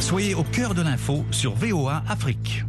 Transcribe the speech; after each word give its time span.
Soyez 0.00 0.34
au 0.34 0.44
cœur 0.44 0.74
de 0.74 0.82
l'info 0.82 1.24
sur 1.30 1.54
VOA 1.54 2.02
Afrique. 2.08 2.64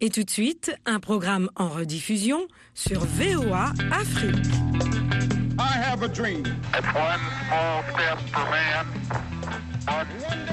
Et 0.00 0.10
tout 0.10 0.22
de 0.22 0.30
suite, 0.30 0.72
un 0.86 1.00
programme 1.00 1.48
en 1.56 1.68
rediffusion 1.68 2.46
sur 2.74 3.04
VOA 3.04 3.72
Afrique. 3.90 4.46
I 5.58 5.72
have 5.76 6.02
a 6.02 6.08
dream. 6.08 6.44
It's 6.76 6.86
one 6.94 7.20
small 7.48 7.82
step 7.92 8.18
for 8.30 8.44
man, 8.50 8.86
one 9.88 10.06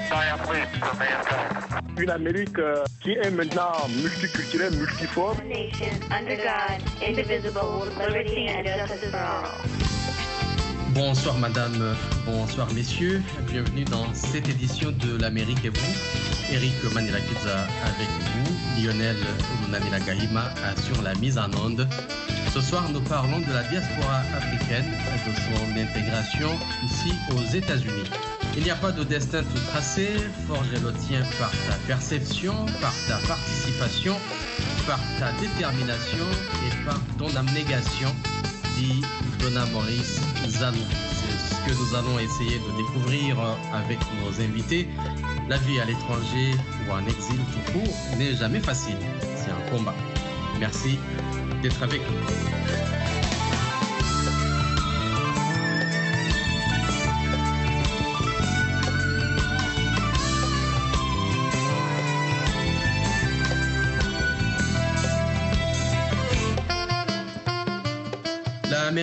giant 0.09 0.49
leap 0.51 0.69
for 0.79 0.95
mankind. 0.97 1.99
Une 1.99 2.09
Amérique 2.09 2.57
euh, 2.57 2.83
qui 3.01 3.11
est 3.11 3.29
maintenant 3.31 3.87
multiculturelle, 4.01 4.75
multiforme. 4.77 5.37
nation 5.47 5.91
under 6.09 6.37
God, 6.37 6.81
indivisible, 7.07 7.85
liberty 7.99 8.47
and 8.47 8.65
justice 8.65 9.11
for 9.11 9.17
all. 9.19 9.94
Bonsoir 10.95 11.37
madame, 11.39 11.93
bonsoir 12.25 12.71
messieurs, 12.73 13.21
bienvenue 13.51 13.83
dans 13.83 14.13
cette 14.13 14.47
édition 14.47 14.91
de 14.91 15.17
l'Amérique 15.19 15.65
et 15.65 15.69
vous. 15.69 16.53
Eric 16.53 16.71
Manilakidza 16.93 17.67
avec 17.83 18.07
vous, 18.07 18.81
Lionel 18.81 19.17
Lunamila 19.65 19.99
Gahima 19.99 20.45
sur 20.87 21.01
la 21.01 21.13
mise 21.15 21.37
en 21.37 21.51
onde. 21.65 21.85
Ce 22.53 22.61
soir, 22.61 22.87
nous 22.93 23.01
parlons 23.01 23.39
de 23.39 23.51
la 23.51 23.63
diaspora 23.63 24.19
africaine 24.37 24.85
et 24.85 25.29
de 25.29 25.35
son 25.35 25.77
intégration 25.77 26.51
ici 26.85 27.11
aux 27.31 27.53
États-Unis. 27.53 28.09
Il 28.55 28.63
n'y 28.63 28.71
a 28.71 28.75
pas 28.75 28.93
de 28.93 29.03
destin 29.03 29.43
tout 29.43 29.59
tracé, 29.71 30.07
forge 30.47 30.71
le 30.71 30.93
tien 30.93 31.23
par 31.37 31.51
ta 31.51 31.75
perception, 31.87 32.53
par 32.79 32.93
ta 33.09 33.17
participation, 33.27 34.15
par 34.87 34.99
ta 35.19 35.33
détermination 35.41 36.25
et 36.65 36.85
par 36.85 37.01
ton 37.17 37.35
abnégation, 37.35 38.15
Donna 39.45 39.65
Maurice. 39.67 40.19
C'est 40.41 40.49
ce 40.49 41.61
que 41.67 41.77
nous 41.77 41.95
allons 41.95 42.17
essayer 42.17 42.57
de 42.57 42.77
découvrir 42.77 43.37
avec 43.71 43.99
nos 44.23 44.41
invités. 44.41 44.87
La 45.47 45.57
vie 45.57 45.79
à 45.79 45.85
l'étranger 45.85 46.55
ou 46.87 46.91
en 46.91 47.05
exil 47.05 47.37
tout 47.53 47.71
court 47.73 47.95
n'est 48.17 48.33
jamais 48.33 48.59
facile. 48.59 48.97
C'est 49.35 49.51
un 49.51 49.69
combat. 49.69 49.93
Merci 50.59 50.97
d'être 51.61 51.83
avec 51.83 52.01
nous. 52.09 52.94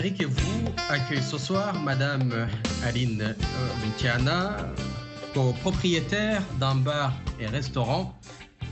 Et 0.05 0.25
vous 0.25 0.65
accueille 0.91 1.23
ce 1.23 1.39
soir 1.39 1.81
Madame 1.81 2.49
Aline 2.85 3.37
Luciana, 3.85 4.57
copropriétaire 5.33 6.43
d'un 6.59 6.75
bar 6.75 7.13
et 7.39 7.47
restaurant 7.47 8.19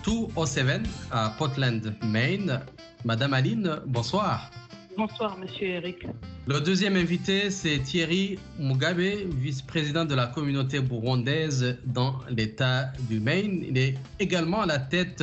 207 0.05 0.81
à 1.13 1.33
Portland, 1.39 1.95
Maine. 2.05 2.61
Madame 3.05 3.35
Aline, 3.35 3.79
bonsoir. 3.87 4.51
Bonsoir, 4.97 5.39
monsieur 5.39 5.69
Eric. 5.69 6.05
Le 6.49 6.61
deuxième 6.61 6.97
invité, 6.97 7.51
c'est 7.51 7.79
Thierry 7.79 8.37
Mugabe, 8.59 8.99
vice-président 9.37 10.05
de 10.05 10.17
la 10.17 10.27
communauté 10.27 10.81
burundaise 10.81 11.79
dans 11.87 12.19
l'État 12.29 12.93
du 13.09 13.21
Maine. 13.21 13.65
Il 13.69 13.79
est 13.79 13.95
également 14.19 14.63
à 14.63 14.67
la 14.67 14.81
tête 14.81 15.23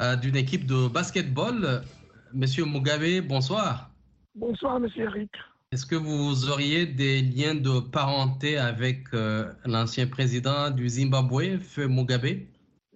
euh, 0.00 0.16
d'une 0.16 0.36
équipe 0.36 0.64
de 0.64 0.88
basketball. 0.88 1.82
Monsieur 2.32 2.64
Mugabe, 2.64 3.26
bonsoir. 3.26 3.90
Bonsoir, 4.38 4.78
monsieur 4.78 5.02
Eric. 5.06 5.32
Est-ce 5.72 5.84
que 5.84 5.96
vous 5.96 6.48
auriez 6.48 6.86
des 6.86 7.22
liens 7.22 7.56
de 7.56 7.80
parenté 7.80 8.56
avec 8.56 9.12
euh, 9.12 9.50
l'ancien 9.64 10.06
président 10.06 10.70
du 10.70 10.88
Zimbabwe, 10.88 11.58
Feu 11.58 11.88
Mugabe? 11.88 12.46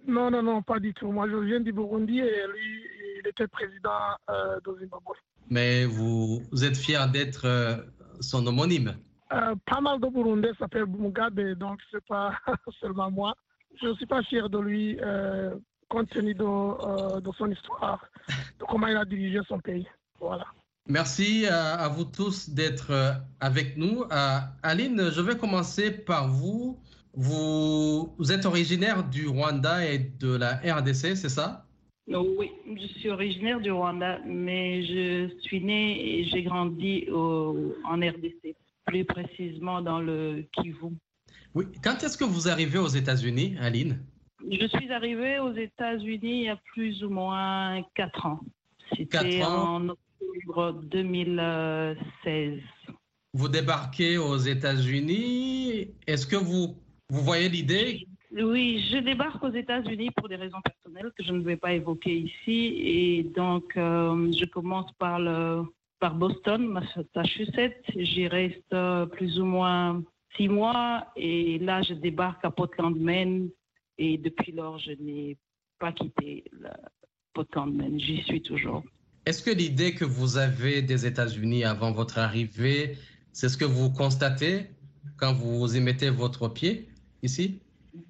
Non, 0.07 0.31
non, 0.31 0.41
non, 0.41 0.61
pas 0.61 0.79
du 0.79 0.93
tout. 0.93 1.11
Moi, 1.11 1.27
je 1.29 1.35
viens 1.35 1.59
du 1.59 1.73
Burundi 1.73 2.19
et 2.19 2.47
lui, 2.47 2.85
il 3.19 3.27
était 3.27 3.47
président 3.47 4.15
euh, 4.29 4.57
du 4.65 4.79
Zimbabwe. 4.79 5.15
Mais 5.49 5.83
vous, 5.83 6.41
vous 6.49 6.63
êtes 6.63 6.77
fier 6.77 7.11
d'être 7.11 7.45
euh, 7.45 7.75
son 8.21 8.47
homonyme? 8.47 8.95
Pas 9.29 9.81
mal 9.81 9.99
de 9.99 10.07
Burundais 10.07 10.53
s'appellent 10.57 10.85
Mugabe, 10.85 11.55
donc 11.55 11.81
c'est 11.91 12.05
pas 12.05 12.37
seulement 12.79 13.11
moi. 13.11 13.35
Je 13.81 13.87
ne 13.87 13.95
suis 13.95 14.05
pas 14.05 14.23
fier 14.23 14.49
de 14.49 14.59
lui 14.59 14.97
compte 15.89 16.09
tenu 16.09 16.33
de, 16.33 17.19
de 17.19 17.31
son 17.37 17.51
histoire, 17.51 18.05
de 18.59 18.63
comment 18.63 18.87
il 18.87 18.95
a 18.95 19.03
dirigé 19.03 19.41
son 19.45 19.59
pays. 19.59 19.87
Voilà. 20.21 20.45
Merci 20.89 21.45
à, 21.47 21.75
à 21.75 21.87
vous 21.87 22.03
tous 22.03 22.49
d'être 22.49 22.91
euh, 22.91 23.13
avec 23.39 23.77
nous. 23.77 24.03
Euh, 24.11 24.39
Aline, 24.63 25.09
je 25.11 25.21
vais 25.21 25.37
commencer 25.37 25.91
par 25.91 26.27
vous. 26.27 26.77
vous. 27.13 28.13
Vous 28.17 28.31
êtes 28.33 28.45
originaire 28.45 29.07
du 29.07 29.27
Rwanda 29.27 29.85
et 29.89 29.99
de 29.99 30.35
la 30.35 30.55
RDC, 30.57 31.15
c'est 31.15 31.29
ça? 31.29 31.65
Oh 32.13 32.27
oui, 32.37 32.51
je 32.67 32.85
suis 32.99 33.09
originaire 33.09 33.61
du 33.61 33.71
Rwanda, 33.71 34.19
mais 34.25 34.85
je 34.85 35.29
suis 35.39 35.61
née 35.61 36.19
et 36.19 36.25
j'ai 36.25 36.43
grandi 36.43 37.07
au- 37.09 37.73
en 37.85 37.95
RDC, 37.95 38.53
plus 38.85 39.05
précisément 39.05 39.81
dans 39.81 40.01
le 40.01 40.43
Kivu. 40.51 40.97
Oui. 41.55 41.65
Quand 41.81 42.03
est-ce 42.03 42.17
que 42.17 42.25
vous 42.25 42.49
arrivez 42.49 42.77
aux 42.79 42.89
États-Unis, 42.89 43.55
Aline? 43.61 44.03
Je 44.51 44.67
suis 44.67 44.91
arrivée 44.91 45.39
aux 45.39 45.53
États-Unis 45.53 46.39
il 46.41 46.43
y 46.43 46.49
a 46.49 46.57
plus 46.73 47.01
ou 47.05 47.09
moins 47.09 47.81
quatre 47.95 48.25
ans. 48.25 48.41
Ans. 49.43 49.87
En 50.33 50.49
octobre 50.49 50.83
2016. 50.83 52.59
Vous 53.33 53.49
débarquez 53.49 54.17
aux 54.17 54.37
États-Unis. 54.37 55.89
Est-ce 56.07 56.27
que 56.27 56.35
vous, 56.35 56.75
vous 57.09 57.21
voyez 57.21 57.49
l'idée? 57.49 58.05
Oui, 58.31 58.83
je 58.91 58.97
débarque 58.97 59.43
aux 59.43 59.51
États-Unis 59.51 60.09
pour 60.11 60.27
des 60.27 60.35
raisons 60.35 60.61
personnelles 60.61 61.11
que 61.17 61.23
je 61.23 61.33
ne 61.33 61.43
vais 61.43 61.57
pas 61.57 61.73
évoquer 61.73 62.15
ici. 62.15 62.73
Et 62.77 63.23
donc, 63.23 63.75
euh, 63.77 64.31
je 64.31 64.45
commence 64.45 64.91
par, 64.93 65.19
le, 65.19 65.63
par 65.99 66.15
Boston, 66.15 66.65
Massachusetts. 66.67 67.83
J'y 67.95 68.27
reste 68.27 68.75
plus 69.11 69.39
ou 69.39 69.45
moins 69.45 70.03
six 70.35 70.47
mois. 70.47 71.07
Et 71.15 71.59
là, 71.59 71.81
je 71.83 71.93
débarque 71.93 72.43
à 72.45 72.51
Portland, 72.51 72.95
Maine. 72.95 73.49
Et 73.99 74.17
depuis 74.17 74.51
lors, 74.51 74.79
je 74.79 74.91
n'ai 74.91 75.37
pas 75.79 75.91
quitté 75.91 76.43
la 76.59 76.75
Portland, 77.33 77.71
Maine. 77.73 77.99
J'y 77.99 78.23
suis 78.23 78.41
toujours. 78.41 78.83
Est-ce 79.25 79.41
que 79.41 79.51
l'idée 79.51 79.93
que 79.93 80.03
vous 80.03 80.37
avez 80.37 80.81
des 80.81 81.05
États-Unis 81.05 81.63
avant 81.63 81.91
votre 81.91 82.17
arrivée, 82.17 82.97
c'est 83.31 83.47
ce 83.47 83.57
que 83.57 83.65
vous 83.65 83.89
constatez 83.89 84.65
quand 85.17 85.33
vous 85.33 85.77
y 85.77 85.79
mettez 85.79 86.09
votre 86.09 86.49
pied 86.49 86.89
ici? 87.21 87.59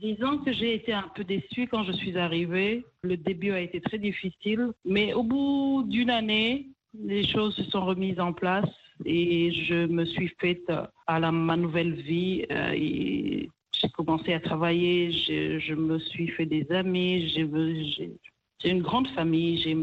Disons 0.01 0.39
que 0.39 0.51
j'ai 0.51 0.73
été 0.75 0.91
un 0.93 1.09
peu 1.13 1.23
déçue 1.23 1.67
quand 1.67 1.83
je 1.83 1.91
suis 1.91 2.17
arrivée. 2.17 2.83
Le 3.03 3.17
début 3.17 3.51
a 3.51 3.59
été 3.59 3.79
très 3.79 3.99
difficile, 3.99 4.69
mais 4.85 5.13
au 5.13 5.23
bout 5.23 5.83
d'une 5.87 6.09
année, 6.09 6.69
les 6.99 7.27
choses 7.27 7.55
se 7.55 7.63
sont 7.65 7.85
remises 7.85 8.19
en 8.19 8.33
place 8.33 8.69
et 9.05 9.51
je 9.51 9.85
me 9.85 10.05
suis 10.05 10.31
faite 10.39 10.71
à 11.07 11.19
la, 11.19 11.31
ma 11.31 11.57
nouvelle 11.57 11.93
vie. 11.93 12.45
euh, 12.49 13.45
j'ai 13.75 13.89
commencé 13.89 14.33
à 14.33 14.39
travailler, 14.39 15.11
je, 15.11 15.59
je 15.59 15.73
me 15.73 15.99
suis 15.99 16.29
fait 16.29 16.45
des 16.45 16.65
amis, 16.71 17.27
j'ai 17.29 18.69
une 18.69 18.81
grande 18.81 19.07
famille, 19.09 19.61
j'ai- 19.61 19.77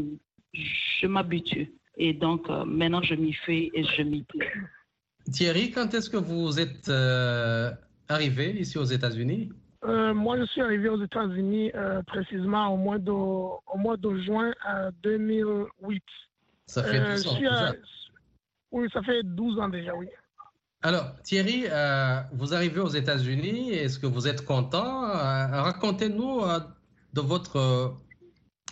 je 0.53 1.07
m'habitue. 1.07 1.71
Et 1.97 2.13
donc 2.13 2.49
euh, 2.49 2.65
maintenant, 2.65 3.01
je 3.01 3.15
m'y 3.15 3.33
fais 3.33 3.69
et 3.73 3.83
je 3.83 4.01
m'y 4.03 4.23
plais. 4.23 4.47
Thierry, 5.31 5.71
quand 5.71 5.93
est-ce 5.93 6.09
que 6.09 6.17
vous 6.17 6.59
êtes 6.59 6.89
euh, 6.89 7.71
arrivé 8.09 8.51
ici 8.59 8.77
aux 8.77 8.83
États-Unis? 8.85 9.51
Euh, 9.83 10.13
moi, 10.13 10.37
je 10.39 10.45
suis 10.45 10.61
arrivé 10.61 10.89
aux 10.89 11.01
États-Unis 11.03 11.71
euh, 11.75 12.01
précisément 12.03 12.73
au 12.73 12.77
mois 12.77 12.99
de, 12.99 13.11
au 13.11 13.77
mois 13.77 13.97
de 13.97 14.15
juin 14.21 14.53
euh, 14.69 14.91
2008. 15.03 16.03
Ça 16.67 16.83
fait 16.83 16.99
Euh, 16.99 17.15
12 17.15 17.23
je 17.23 17.29
ans 17.29 17.39
déjà. 17.39 17.73
Oui, 18.71 18.87
ça 18.93 19.01
fait 19.03 19.21
12 19.23 19.59
ans 19.59 19.69
déjà, 19.69 19.95
oui. 19.95 20.07
Alors, 20.83 21.15
Thierry, 21.23 21.65
euh, 21.69 22.21
vous 22.33 22.53
arrivez 22.53 22.79
aux 22.79 22.89
États-Unis. 22.89 23.71
Est-ce 23.71 23.99
que 23.99 24.07
vous 24.07 24.27
êtes 24.27 24.45
content? 24.45 25.03
Euh, 25.05 25.61
Racontez-nous 25.61 26.41
euh, 26.41 26.59
de 27.13 27.21
votre 27.21 27.95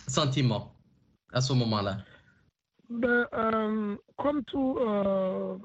sentiment 0.08 0.74
à 1.32 1.40
ce 1.40 1.52
moment-là. 1.52 1.96
Ben, 2.88 3.26
euh, 3.32 3.96
comme 4.16 4.42
tout, 4.44 4.76
euh, 4.80 5.56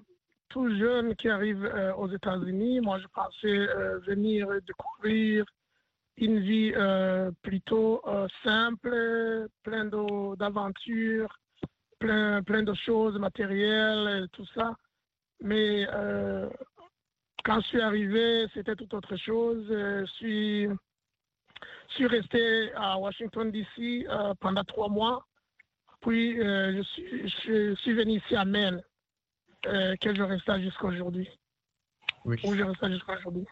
tout 0.49 0.69
jeune 0.77 1.15
qui 1.15 1.27
arrive 1.27 1.65
euh, 1.65 1.93
aux 1.95 2.07
États-Unis, 2.07 2.81
moi 2.81 2.99
je 2.99 3.07
pensais 3.07 3.67
venir 4.05 4.47
découvrir 4.67 5.45
une 6.17 6.39
vie 6.39 6.71
plutôt 7.41 8.01
simple, 8.43 9.47
plein 9.63 9.85
de- 9.85 10.35
d'aventures, 10.37 11.35
plein, 11.99 12.41
plein 12.43 12.63
de 12.63 12.73
choses 12.73 13.17
matérielles 13.19 14.27
tout 14.31 14.45
ça. 14.53 14.75
Mais 15.41 15.85
quand 17.43 17.59
je 17.61 17.67
suis 17.67 17.81
arrivé, 17.81 18.47
c'était 18.53 18.75
tout 18.75 18.95
autre 18.95 19.17
chose. 19.17 19.65
Je 19.67 20.05
suis, 20.13 20.67
je 20.67 21.93
suis 21.95 22.07
resté 22.07 22.71
à 22.75 22.97
Washington, 22.97 23.51
D.C. 23.51 24.07
pendant 24.39 24.63
trois 24.63 24.87
mois. 24.87 25.25
Puis, 26.05 26.39
euh, 26.39 26.77
je, 26.77 26.81
suis, 26.83 27.29
je 27.47 27.75
suis 27.75 27.93
venu 27.93 28.17
ici 28.17 28.35
à 28.35 28.45
Maine, 28.45 28.81
euh, 29.65 29.95
que 29.99 30.13
je 30.13 30.21
reste 30.21 30.61
jusqu'à 30.61 30.85
aujourd'hui. 30.85 31.27
Oui. 32.25 32.37
Où 32.43 32.53
je 32.55 32.63
reste 32.63 32.87
jusqu'à 32.89 33.17
aujourd'hui. 33.17 33.45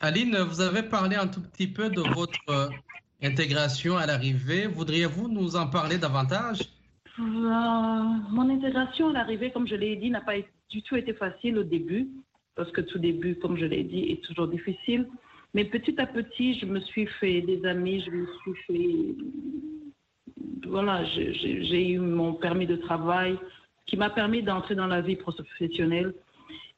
Aline, 0.00 0.36
vous 0.36 0.60
avez 0.60 0.82
parlé 0.82 1.16
un 1.16 1.26
tout 1.26 1.42
petit 1.42 1.68
peu 1.68 1.90
de 1.90 2.00
votre 2.00 2.38
euh, 2.48 2.68
intégration 3.22 3.96
à 3.96 4.06
l'arrivée. 4.06 4.66
Voudriez-vous 4.66 5.28
nous 5.28 5.56
en 5.56 5.66
parler 5.66 5.98
davantage? 5.98 6.60
Euh, 7.18 7.22
mon 7.22 8.48
intégration 8.50 9.10
à 9.10 9.12
l'arrivée, 9.12 9.52
comme 9.52 9.68
je 9.68 9.76
l'ai 9.76 9.96
dit, 9.96 10.10
n'a 10.10 10.20
pas 10.20 10.36
du 10.70 10.82
tout 10.82 10.96
été 10.96 11.12
facile 11.12 11.58
au 11.58 11.64
début, 11.64 12.08
parce 12.54 12.70
que 12.72 12.80
tout 12.80 12.98
début, 12.98 13.36
comme 13.36 13.56
je 13.56 13.66
l'ai 13.66 13.84
dit, 13.84 14.10
est 14.10 14.24
toujours 14.24 14.48
difficile. 14.48 15.06
Mais 15.52 15.64
petit 15.64 16.00
à 16.00 16.06
petit, 16.06 16.58
je 16.58 16.66
me 16.66 16.80
suis 16.80 17.06
fait 17.20 17.42
des 17.42 17.64
amis, 17.66 18.02
je 18.04 18.10
me 18.10 18.26
suis 18.42 18.54
fait. 18.66 19.14
Voilà, 20.66 21.04
j'ai- 21.04 21.88
eu 21.90 21.98
mon 21.98 22.34
permis 22.34 22.66
de 22.66 22.76
travail 22.76 23.38
qui 23.86 23.96
m'a 23.96 24.10
permis 24.10 24.42
d'entrer 24.42 24.74
dans 24.74 24.86
la 24.86 25.00
vie 25.00 25.16
professionnelle. 25.16 26.14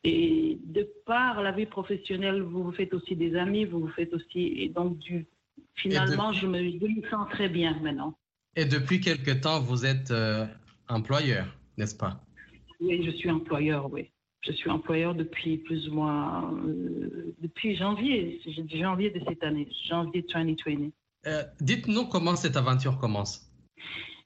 Et 0.04 0.58
de 0.64 0.88
par 1.04 1.42
la 1.42 1.52
vie 1.52 1.66
professionnelle, 1.66 2.42
vous 2.42 2.62
vous 2.64 2.72
faites 2.72 2.94
aussi 2.94 3.16
des 3.16 3.34
amis, 3.34 3.64
vous 3.64 3.80
vous 3.80 3.88
faites 3.88 4.12
aussi. 4.14 4.54
Et 4.58 4.68
donc, 4.68 4.98
du, 4.98 5.26
finalement, 5.74 6.32
je 6.32 6.46
me, 6.46 6.58
je 6.58 6.86
me 6.86 7.08
sens 7.10 7.28
très 7.30 7.48
bien 7.48 7.76
maintenant. 7.82 8.16
Et 8.54 8.64
depuis 8.64 9.00
quelque 9.00 9.32
temps, 9.32 9.60
vous 9.60 9.84
êtes 9.84 10.10
euh, 10.10 10.46
employeur, 10.88 11.46
n'est-ce 11.76 11.96
pas? 11.96 12.20
Oui, 12.80 13.04
je 13.04 13.10
suis 13.10 13.30
employeur, 13.30 13.90
oui. 13.92 14.10
Je 14.42 14.52
suis 14.52 14.70
employeur 14.70 15.14
depuis 15.14 15.58
plus 15.58 15.88
ou 15.88 15.94
moins, 15.94 16.54
euh, 16.66 17.34
depuis 17.42 17.74
janvier, 17.76 18.40
janvier 18.72 19.10
de 19.10 19.20
cette 19.26 19.42
année, 19.42 19.68
janvier 19.88 20.24
2020. 20.32 20.90
Euh, 21.26 21.42
Dites-nous 21.60 22.06
comment 22.06 22.36
cette 22.36 22.56
aventure 22.56 22.96
commence. 22.98 23.45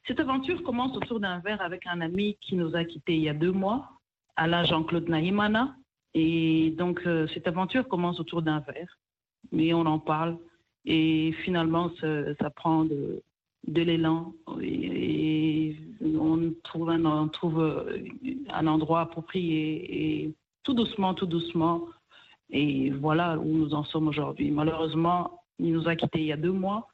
Cette 0.07 0.21
aventure 0.21 0.63
commence 0.63 0.97
autour 0.97 1.21
d'un 1.21 1.39
verre 1.39 1.63
avec 1.63 1.87
un 1.87 2.01
ami 2.01 2.37
qui 2.41 2.57
nous 2.57 2.75
a 2.75 2.85
quittés 2.85 3.15
il 3.15 3.23
y 3.23 3.29
a 3.29 3.35
deux 3.35 3.53
mois, 3.53 3.91
Alain 4.37 4.65
Jean-Claude 4.65 5.09
Nahimana. 5.09 5.77
Et 6.15 6.75
donc, 6.77 7.01
euh, 7.07 7.29
cette 7.35 7.47
aventure 7.47 7.87
commence 7.87 8.19
autour 8.19 8.43
d'un 8.43 8.61
verre. 8.61 8.99
Mais 9.53 9.73
on 9.73 9.87
en 9.87 9.99
parle. 9.99 10.37
Et 10.85 11.33
finalement, 11.45 11.91
ça, 12.01 12.51
prend 12.51 12.85
de, 12.85 13.23
l'élan. 13.69 14.33
Et, 14.61 15.69
et 15.69 15.77
on 16.19 16.53
trouve, 16.65 16.91
un, 16.91 17.05
on 17.05 17.29
trouve 17.29 17.61
euh, 17.61 18.03
un 18.49 18.67
endroit 18.67 19.03
approprié. 19.03 20.25
Et 20.25 20.35
tout 20.65 20.75
doucement, 20.75 21.15
tout 21.15 21.27
doucement. 21.27 21.87
Et 22.51 22.91
voilà 22.91 23.39
où 23.39 23.47
nous 23.47 23.75
en 23.75 23.85
sommes 23.85 24.09
aujourd'hui. 24.09 24.51
Malheureusement, 24.51 25.43
il 25.61 25.73
nous 25.73 25.89
a 25.89 25.95
quittés 25.95 26.21
il 26.21 26.27
y 26.27 26.33
a 26.33 26.37
deux 26.37 26.51
mois 26.51 26.90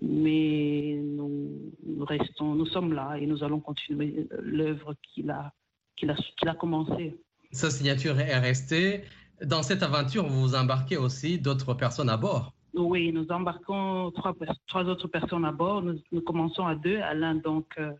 mais 0.00 0.98
nous, 1.02 1.72
nous 1.84 2.04
restons, 2.04 2.54
nous 2.54 2.66
sommes 2.66 2.92
là 2.92 3.16
et 3.16 3.26
nous 3.26 3.44
allons 3.44 3.60
continuer 3.60 4.26
l'œuvre 4.40 4.94
qu'il 5.02 5.30
a, 5.30 5.52
qu'il 5.96 6.10
a, 6.10 6.16
qu'il 6.36 6.48
a 6.48 6.54
commencée. 6.54 7.20
Sa 7.52 7.70
signature 7.70 8.18
est 8.18 8.38
restée. 8.38 9.02
Dans 9.42 9.62
cette 9.62 9.82
aventure, 9.82 10.26
vous 10.26 10.54
embarquez 10.54 10.96
aussi 10.96 11.38
d'autres 11.38 11.74
personnes 11.74 12.08
à 12.08 12.16
bord. 12.16 12.54
Oui, 12.74 13.12
nous 13.12 13.26
embarquons 13.30 14.10
trois, 14.12 14.34
trois 14.66 14.84
autres 14.84 15.08
personnes 15.08 15.44
à 15.44 15.52
bord. 15.52 15.82
Nous, 15.82 15.98
nous 16.10 16.22
commençons 16.22 16.66
à 16.66 16.74
deux, 16.74 16.96
Alain 16.96 17.34
donc 17.34 17.66
euh, 17.78 17.92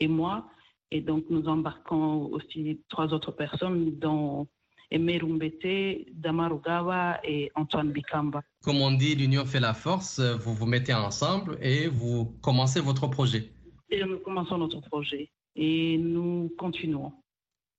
et 0.00 0.08
moi, 0.08 0.48
et 0.90 1.00
donc 1.00 1.24
nous 1.30 1.46
embarquons 1.46 2.26
aussi 2.32 2.80
trois 2.88 3.12
autres 3.12 3.30
personnes, 3.30 3.96
dont 3.98 4.48
Aimé 4.90 5.18
Rumbete, 5.18 6.06
Damarugawa 6.14 7.18
et 7.24 7.50
Antoine 7.54 7.90
Bikamba. 7.90 8.42
Comme 8.62 8.80
on 8.80 8.92
dit, 8.92 9.14
l'union 9.16 9.44
fait 9.44 9.60
la 9.60 9.74
force. 9.74 10.20
Vous 10.20 10.54
vous 10.54 10.66
mettez 10.66 10.94
ensemble 10.94 11.58
et 11.60 11.88
vous 11.88 12.26
commencez 12.42 12.80
votre 12.80 13.08
projet. 13.08 13.50
Et 13.90 14.04
nous 14.04 14.18
commençons 14.18 14.58
notre 14.58 14.80
projet 14.80 15.30
et 15.56 15.98
nous 15.98 16.52
continuons. 16.58 17.12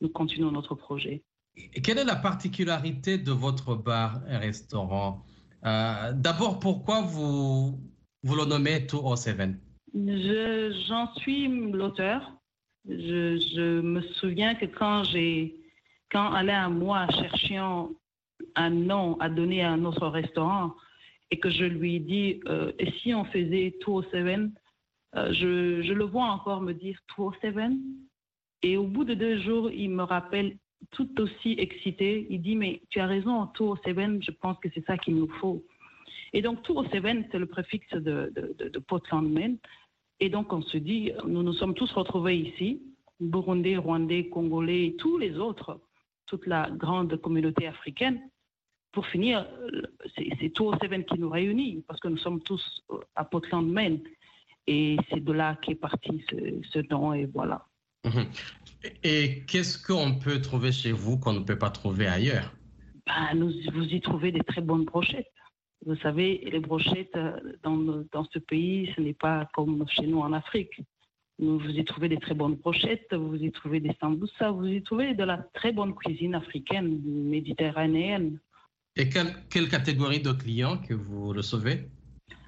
Nous 0.01 0.09
continuons 0.09 0.51
notre 0.51 0.75
projet. 0.75 1.23
Et 1.55 1.81
quelle 1.81 1.97
est 1.97 2.05
la 2.05 2.15
particularité 2.15 3.17
de 3.17 3.31
votre 3.31 3.75
bar 3.75 4.21
et 4.29 4.37
restaurant? 4.37 5.23
Euh, 5.65 6.11
D'abord, 6.13 6.59
pourquoi 6.59 7.01
vous, 7.01 7.79
vous 8.23 8.35
le 8.35 8.45
nommez 8.45 8.81
207 8.81 9.49
Je- 9.95 10.83
J'en 10.87 11.13
suis 11.15 11.47
l'auteur. 11.71 12.33
Je, 12.87 13.37
je 13.55 13.81
me 13.81 14.01
souviens 14.19 14.55
que 14.55 14.65
quand 14.65 15.03
j'ai, 15.05 15.55
quand 16.11 16.31
Alain 16.31 16.69
et 16.69 16.73
moi 16.73 17.07
cherchions 17.09 17.95
un 18.55 18.69
nom 18.69 19.17
à 19.19 19.29
donner 19.29 19.63
à 19.63 19.75
notre 19.77 20.07
restaurant 20.07 20.73
et 21.31 21.39
que 21.39 21.49
je 21.49 21.65
lui 21.65 21.99
dit, 21.99 22.39
euh, 22.47 22.71
et 22.79 22.91
si 22.99 23.13
on 23.13 23.25
faisait 23.25 23.75
207, 23.85 24.51
euh, 25.15 25.33
je, 25.33 25.81
je 25.81 25.93
le 25.93 26.05
vois 26.05 26.25
encore 26.25 26.61
me 26.61 26.73
dire 26.73 26.97
207. 27.17 27.71
Et 28.63 28.77
au 28.77 28.83
bout 28.83 29.03
de 29.03 29.13
deux 29.13 29.39
jours, 29.41 29.69
il 29.71 29.89
me 29.89 30.03
rappelle 30.03 30.57
tout 30.91 31.09
aussi 31.19 31.55
excité. 31.57 32.27
Il 32.29 32.41
dit, 32.41 32.55
mais 32.55 32.81
tu 32.89 32.99
as 32.99 33.07
raison, 33.07 33.49
207, 33.57 34.23
je 34.23 34.31
pense 34.31 34.57
que 34.59 34.69
c'est 34.73 34.85
ça 34.85 34.97
qu'il 34.97 35.15
nous 35.15 35.29
faut. 35.39 35.63
Et 36.33 36.41
donc, 36.41 36.63
207, 36.65 37.27
c'est 37.31 37.39
le 37.39 37.45
préfixe 37.45 37.89
de, 37.93 38.31
de, 38.35 38.55
de, 38.57 38.69
de 38.69 38.79
Portland, 38.79 39.27
Maine. 39.29 39.57
Et 40.19 40.29
donc, 40.29 40.51
on 40.51 40.61
se 40.61 40.77
dit, 40.77 41.11
nous 41.25 41.43
nous 41.43 41.53
sommes 41.53 41.73
tous 41.73 41.91
retrouvés 41.93 42.37
ici, 42.37 42.81
Burundais, 43.19 43.77
Rwandais, 43.77 44.29
Congolais, 44.29 44.87
et 44.87 44.95
tous 44.95 45.17
les 45.17 45.37
autres, 45.37 45.79
toute 46.27 46.45
la 46.45 46.69
grande 46.69 47.19
communauté 47.19 47.67
africaine. 47.67 48.21
Pour 48.91 49.05
finir, 49.07 49.47
c'est 50.15 50.29
c'est 50.39 50.49
207 50.49 51.05
qui 51.05 51.19
nous 51.19 51.29
réunit, 51.29 51.83
parce 51.87 51.99
que 51.99 52.07
nous 52.07 52.17
sommes 52.17 52.41
tous 52.41 52.83
à 53.15 53.25
Portland, 53.25 53.67
Maine. 53.67 53.99
Et 54.67 54.97
c'est 55.09 55.23
de 55.23 55.31
là 55.31 55.57
qu'est 55.61 55.75
parti 55.75 56.23
ce, 56.29 56.35
ce 56.71 56.79
nom, 56.91 57.13
et 57.13 57.25
voilà. 57.25 57.65
Mhm. 58.05 58.25
Et 59.03 59.43
qu'est-ce 59.47 59.77
qu'on 59.81 60.15
peut 60.19 60.41
trouver 60.41 60.71
chez 60.71 60.91
vous 60.91 61.17
qu'on 61.17 61.33
ne 61.33 61.39
peut 61.39 61.57
pas 61.57 61.69
trouver 61.69 62.07
ailleurs? 62.07 62.53
Ben, 63.05 63.33
nous, 63.35 63.51
vous 63.73 63.85
y 63.85 64.01
trouvez 64.01 64.31
des 64.31 64.41
très 64.41 64.61
bonnes 64.61 64.85
brochettes. 64.85 65.31
Vous 65.85 65.95
savez, 65.97 66.43
les 66.51 66.59
brochettes 66.59 67.15
euh, 67.15 67.39
dans, 67.63 68.03
dans 68.11 68.25
ce 68.25 68.39
pays, 68.39 68.91
ce 68.95 69.01
n'est 69.01 69.13
pas 69.13 69.47
comme 69.53 69.85
chez 69.89 70.05
nous 70.07 70.19
en 70.19 70.33
Afrique. 70.33 70.81
Vous 71.39 71.69
y 71.69 71.85
trouvez 71.85 72.09
des 72.09 72.17
très 72.17 72.33
bonnes 72.33 72.55
brochettes, 72.55 73.13
vous 73.13 73.35
y 73.35 73.51
trouvez 73.51 73.79
des 73.79 73.95
sambusa, 73.99 74.49
vous 74.51 74.65
y 74.65 74.81
trouvez 74.81 75.13
de 75.13 75.23
la 75.23 75.37
très 75.53 75.71
bonne 75.71 75.93
cuisine 75.93 76.33
africaine, 76.33 76.99
méditerranéenne. 77.05 78.39
Et 78.95 79.09
quelle, 79.09 79.35
quelle 79.49 79.69
catégorie 79.69 80.19
de 80.19 80.31
clients 80.31 80.77
que 80.77 80.95
vous 80.95 81.27
recevez? 81.27 81.87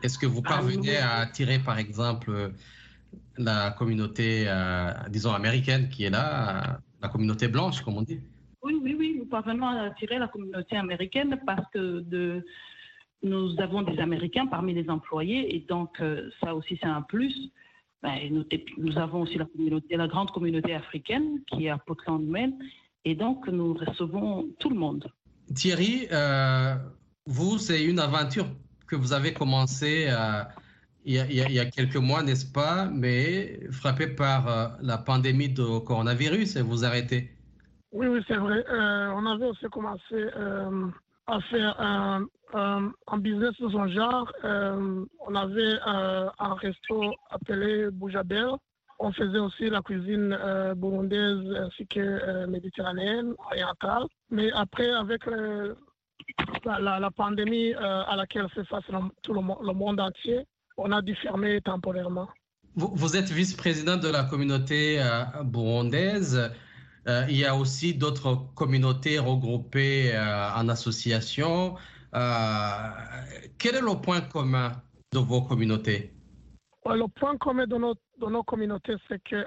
Est-ce 0.01 0.17
que 0.17 0.25
vous 0.25 0.41
Ah, 0.45 0.49
parvenez 0.49 0.97
à 0.97 1.17
attirer, 1.17 1.59
par 1.59 1.77
exemple, 1.77 2.51
la 3.37 3.71
communauté, 3.71 4.45
euh, 4.47 4.91
disons, 5.09 5.33
américaine 5.33 5.89
qui 5.89 6.05
est 6.05 6.09
là, 6.09 6.73
euh, 6.73 6.77
la 7.01 7.09
communauté 7.09 7.47
blanche, 7.47 7.81
comme 7.81 7.97
on 7.97 8.01
dit? 8.01 8.19
Oui, 8.63 8.77
oui, 8.81 8.95
oui, 8.97 9.15
nous 9.19 9.25
parvenons 9.25 9.67
à 9.67 9.83
attirer 9.83 10.17
la 10.17 10.27
communauté 10.27 10.75
américaine 10.75 11.39
parce 11.45 11.65
que 11.71 11.99
de, 11.99 12.43
nous 13.23 13.59
avons 13.59 13.83
des 13.83 13.99
Américains 13.99 14.47
parmi 14.47 14.73
les 14.73 14.89
employés 14.89 15.55
et 15.55 15.59
donc 15.59 15.99
euh, 16.01 16.29
ça 16.41 16.55
aussi 16.55 16.77
c'est 16.81 16.87
un 16.87 17.01
plus. 17.01 17.51
Ben, 18.01 18.43
nous, 18.77 18.97
avons 18.97 19.21
aussi 19.23 19.37
la 19.37 19.45
communauté, 19.45 19.97
la 19.97 20.07
grande 20.07 20.31
communauté 20.31 20.73
africaine 20.73 21.41
qui 21.47 21.65
est 21.65 21.69
à 21.69 21.77
Portland, 21.77 22.23
Maine 22.25 22.57
et 23.05 23.15
donc 23.15 23.47
nous 23.47 23.73
recevons 23.73 24.47
tout 24.59 24.69
le 24.69 24.75
monde. 24.77 25.05
Thierry, 25.53 26.07
euh, 26.11 26.75
vous, 27.25 27.57
c'est 27.57 27.83
une 27.83 27.99
aventure 27.99 28.45
que 28.87 28.95
vous 28.95 29.11
avez 29.13 29.33
commencée 29.33 30.07
euh, 30.09 30.43
il, 31.05 31.15
y 31.15 31.19
a, 31.19 31.25
il 31.25 31.35
y 31.35 31.41
a- 31.41 31.47
il 31.49 31.53
y 31.55 31.59
a 31.59 31.65
quelques 31.65 31.95
mois, 31.97 32.23
n'est-ce 32.23 32.49
pas? 32.51 32.85
Mais 32.85 33.59
frappé 33.71 34.07
par 34.07 34.47
euh, 34.47 34.67
la 34.81 34.97
pandémie 34.97 35.49
de 35.49 35.79
coronavirus 35.79 36.55
et 36.57 36.61
vous 36.61 36.85
arrêtez. 36.85 37.31
Oui, 37.91 38.07
oui, 38.07 38.19
c'est 38.27 38.35
vrai. 38.37 38.63
Euh, 38.69 39.11
on 39.15 39.25
avait 39.25 39.47
aussi 39.47 39.65
commencé 39.71 40.01
euh, 40.13 40.87
à 41.31 41.39
faire 41.41 41.79
un, 41.79 42.25
un- 42.53 42.91
business 43.17 43.51
de 43.59 43.69
son 43.69 43.87
genre. 43.87 44.31
Euh, 44.43 45.05
on 45.27 45.35
avait 45.35 45.75
euh, 45.87 46.27
un 46.39 46.53
resto 46.55 47.13
appelé 47.29 47.89
Boujabel. 47.91 48.49
On 48.99 49.11
faisait 49.13 49.39
aussi 49.39 49.69
la 49.69 49.81
cuisine 49.81 50.37
euh, 50.41 50.75
burundaise 50.75 51.39
ainsi 51.57 51.87
que 51.87 52.45
méditerranéenne, 52.47 53.33
orientale. 53.49 54.03
Mais 54.29 54.51
après, 54.53 54.89
avec 54.91 55.21
la, 56.65 57.09
pandémie 57.11 57.73
à 57.75 58.15
laquelle 58.17 58.49
fait 58.49 58.65
face 58.65 58.83
le- 58.89 58.99
tout 59.23 59.33
le, 59.33 59.41
mo- 59.41 59.59
le 59.63 59.73
monde 59.73 59.99
entier, 59.99 60.45
on 60.77 60.91
a 60.91 61.01
dû 61.01 61.15
fermer 61.15 61.61
temporairement. 61.61 62.27
Vous, 62.75 63.15
êtes 63.15 63.29
vice-président 63.29 63.97
de 63.97 64.07
la 64.09 64.23
communauté 64.23 65.01
burundaise. 65.43 66.51
Euh, 67.07 67.25
il 67.29 67.37
y 67.37 67.45
a 67.45 67.55
aussi 67.55 67.93
d'autres 67.93 68.35
communautés 68.55 69.19
regroupées 69.19 70.13
euh, 70.13 70.51
en 70.55 70.67
association. 70.69 71.75
Euh, 72.13 72.19
quel 73.57 73.75
est 73.75 73.81
le 73.81 74.01
point 74.01 74.21
commun 74.21 74.71
de 75.13 75.19
vos 75.19 75.41
communautés? 75.41 76.13
Le 76.85 77.07
point 77.07 77.37
commun 77.37 77.67
de 77.67 77.77
nos, 77.77 77.93
de 77.93 78.25
nos 78.27 78.43
communautés, 78.43 78.95
c'est 79.07 79.21
que, 79.23 79.45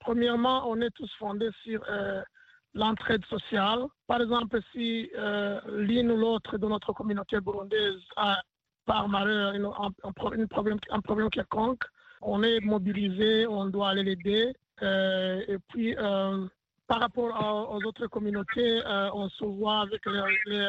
premièrement, 0.00 0.68
on 0.68 0.80
est 0.80 0.90
tous 0.90 1.10
fondés 1.18 1.48
sur 1.62 1.80
l'entraide 2.74 3.24
sociale. 3.26 3.84
Par 4.06 4.20
exemple, 4.20 4.60
si 4.72 5.10
l'une 5.68 6.10
ou 6.10 6.16
l'autre 6.16 6.58
de 6.58 6.66
notre 6.66 6.92
communauté 6.92 7.40
burundaise 7.40 8.02
a, 8.16 8.42
par 8.84 9.08
malheur, 9.08 9.54
un, 10.04 10.12
problème, 10.12 10.46
un 10.90 11.00
problème 11.00 11.30
quelconque, 11.30 11.84
on 12.20 12.42
est 12.42 12.60
mobilisé, 12.60 13.46
on 13.46 13.66
doit 13.66 13.90
aller 13.90 14.02
l'aider. 14.02 14.54
Euh, 14.82 15.42
et 15.48 15.58
puis, 15.68 15.94
euh, 15.96 16.46
par 16.86 17.00
rapport 17.00 17.70
aux 17.72 17.82
autres 17.84 18.06
communautés, 18.08 18.84
euh, 18.84 19.10
on 19.14 19.28
se 19.28 19.44
voit 19.44 19.80
avec 19.80 20.04
les, 20.06 20.68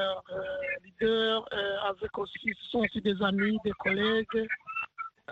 leaders, 0.84 1.46
avec 1.90 2.18
aussi, 2.18 2.54
ce 2.62 2.70
sont 2.70 2.80
aussi 2.80 3.02
des 3.02 3.22
amis, 3.22 3.58
des 3.66 3.72
collègues. 3.72 4.48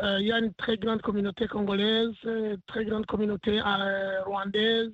Il 0.02 0.26
y 0.26 0.32
a 0.32 0.40
une 0.40 0.54
très 0.56 0.78
grande 0.78 1.02
communauté 1.02 1.48
congolaise, 1.48 2.16
très 2.68 2.84
grande 2.86 3.06
communauté 3.06 3.62
rwandaise, 4.26 4.92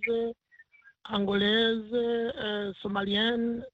angolaise, 1.10 2.76
somalienne. 2.82 3.66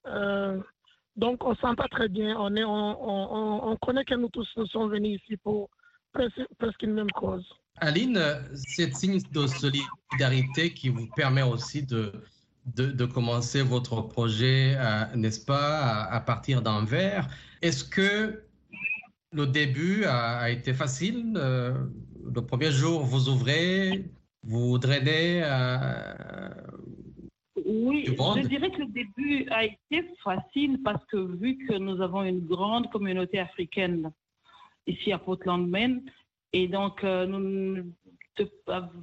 donc 1.16 1.44
on 1.44 1.56
s'entend 1.56 1.88
très 1.90 2.08
bien. 2.08 2.38
On 2.38 3.78
connaît 3.82 4.06
que 4.06 4.16
nous 4.16 4.30
tous 4.30 4.48
nous 4.56 4.68
sommes 4.68 4.92
venus 4.92 5.20
ici 5.22 5.36
pour 5.38 5.70
presque, 6.14 6.46
presque 6.60 6.84
une 6.84 6.94
même 6.94 7.12
cause. 7.12 7.46
Aline, 7.78 8.20
c'est 8.54 8.94
signe 8.94 9.20
de 9.32 9.48
solidarité 9.48 10.74
qui 10.74 10.90
vous 10.90 11.08
permet 11.16 11.42
aussi 11.42 11.84
de, 11.84 12.14
de, 12.66 12.88
de 12.88 13.06
commencer 13.06 13.62
votre 13.62 14.02
projet, 14.02 14.76
euh, 14.78 15.06
n'est-ce 15.16 15.44
pas, 15.46 15.80
à, 15.80 16.16
à 16.16 16.20
partir 16.22 16.62
d'Anvers. 16.62 17.28
Est-ce 17.62 17.84
que 17.84 18.44
le 19.34 19.46
début 19.46 20.06
a, 20.06 20.38
a 20.38 20.50
été 20.50 20.74
facile 20.74 21.34
euh, 21.36 21.74
Le 22.34 22.42
premier 22.42 22.72
jour, 22.72 23.04
vous 23.04 23.28
ouvrez, 23.30 24.06
vous 24.44 24.78
drainez 24.78 25.42
euh, 25.44 26.50
Oui, 27.66 28.06
je 28.06 28.48
dirais 28.48 28.72
que 28.72 28.80
le 28.80 28.88
début 28.88 29.48
a 29.50 29.66
été 29.66 30.10
facile 30.24 30.80
parce 30.84 31.04
que 31.08 31.18
vu 31.18 31.58
que 31.68 31.74
nous 31.78 32.02
avons 32.02 32.24
une 32.24 32.46
grande 32.46 32.90
communauté 32.92 33.40
africaine 33.40 34.12
ici 34.88 35.12
à 35.12 35.18
Portland, 35.18 35.68
Maine, 35.68 36.02
et 36.56 36.68
donc 36.68 37.04
euh, 37.04 37.26
de- 38.38 38.52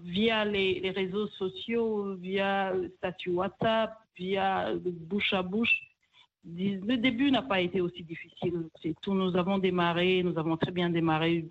via 0.05 0.45
les, 0.45 0.91
réseaux 0.91 1.29
sociaux, 1.29 2.15
via 2.17 2.73
statut 2.99 3.31
WhatsApp, 3.31 3.93
via 4.17 4.73
bouche 5.11 5.33
à 5.33 5.43
bouche, 5.43 5.75
le 6.45 6.97
début 6.97 7.31
n'a 7.31 7.43
pas 7.43 7.61
été 7.61 7.81
aussi 7.81 8.03
difficile. 8.03 8.69
Tout. 9.03 9.15
Nous 9.15 9.37
avons 9.37 9.59
démarré, 9.59 10.23
nous 10.25 10.37
avons 10.39 10.57
très 10.57 10.73
bien 10.73 10.91
démarré 10.91 11.47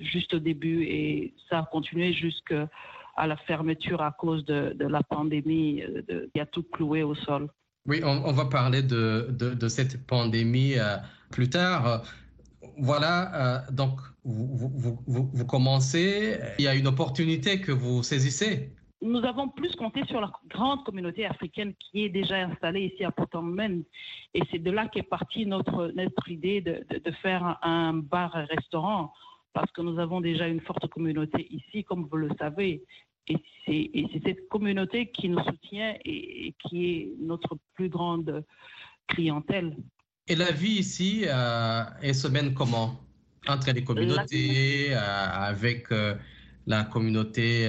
juste 0.00 0.34
au 0.34 0.38
début 0.38 0.82
et 0.82 1.34
ça 1.48 1.60
a 1.60 1.64
continué 1.64 2.12
jusqu'à 2.12 2.68
la 3.16 3.36
fermeture 3.48 4.02
à 4.02 4.12
cause 4.12 4.44
de, 4.44 4.76
la 4.96 5.02
pandémie 5.02 5.82
euh, 5.82 6.02
de- 6.08 6.30
qui 6.34 6.40
a 6.40 6.46
tout 6.46 6.64
cloué 6.64 7.02
au 7.02 7.14
sol. 7.14 7.48
Oui, 7.88 8.00
on, 8.04 8.32
va 8.32 8.46
parler 8.46 8.82
de, 8.82 9.68
cette 9.68 10.04
pandémie 10.06 10.74
euh, 10.76 10.96
plus 11.30 11.48
tard. 11.48 12.02
Voilà, 12.78 13.66
euh, 13.66 13.72
donc 13.72 14.00
vous, 14.24 15.46
commencez, 15.46 16.38
il 16.58 16.64
y 16.64 16.68
a 16.68 16.74
une 16.74 16.86
opportunité 16.86 17.60
que 17.60 17.72
vous 17.72 18.02
saisissez. 18.02 18.72
Nous 19.02 19.24
avons 19.24 19.48
plus 19.48 19.74
compté 19.76 20.04
sur 20.06 20.20
la 20.20 20.32
grande 20.48 20.82
communauté 20.84 21.26
africaine 21.26 21.74
qui 21.78 22.04
est 22.04 22.08
déjà 22.08 22.36
installée 22.36 22.92
ici 22.92 23.04
à 23.04 23.12
Maine. 23.42 23.84
Et 24.34 24.40
c'est 24.50 24.58
de 24.58 24.70
là 24.70 24.88
qu'est 24.88 25.02
partie 25.02 25.46
notre, 25.46 25.92
notre 25.94 26.30
idée 26.30 26.60
de, 26.60 26.84
de- 26.88 27.10
faire 27.22 27.58
un, 27.62 27.92
bar-restaurant 27.94 29.12
parce 29.52 29.70
que 29.72 29.82
nous 29.82 29.98
avons 29.98 30.20
déjà 30.20 30.48
une 30.48 30.60
forte 30.60 30.86
communauté 30.88 31.46
ici, 31.50 31.84
comme 31.84 32.06
vous 32.10 32.16
le 32.16 32.30
savez. 32.38 32.84
Et 33.28 33.36
c'est 33.64 33.90
et 33.94 34.08
c'est 34.12 34.22
cette 34.24 34.48
communauté 34.48 35.10
qui 35.10 35.28
nous 35.28 35.42
soutient 35.42 35.94
et 36.04 36.54
qui 36.60 36.86
est 36.86 37.12
notre 37.20 37.56
plus 37.74 37.88
grande 37.88 38.44
clientèle. 39.08 39.76
Et 40.28 40.34
la 40.34 40.50
vie 40.50 40.78
ici 40.80 41.22
euh, 41.26 41.84
est 42.02 42.12
se 42.12 42.26
mène 42.26 42.52
comment? 42.52 42.96
Entre 43.46 43.70
les 43.70 43.84
communautés, 43.84 44.92
euh, 44.92 44.98
avec 44.98 45.92
euh, 45.92 46.16
la 46.66 46.82
communauté 46.82 47.68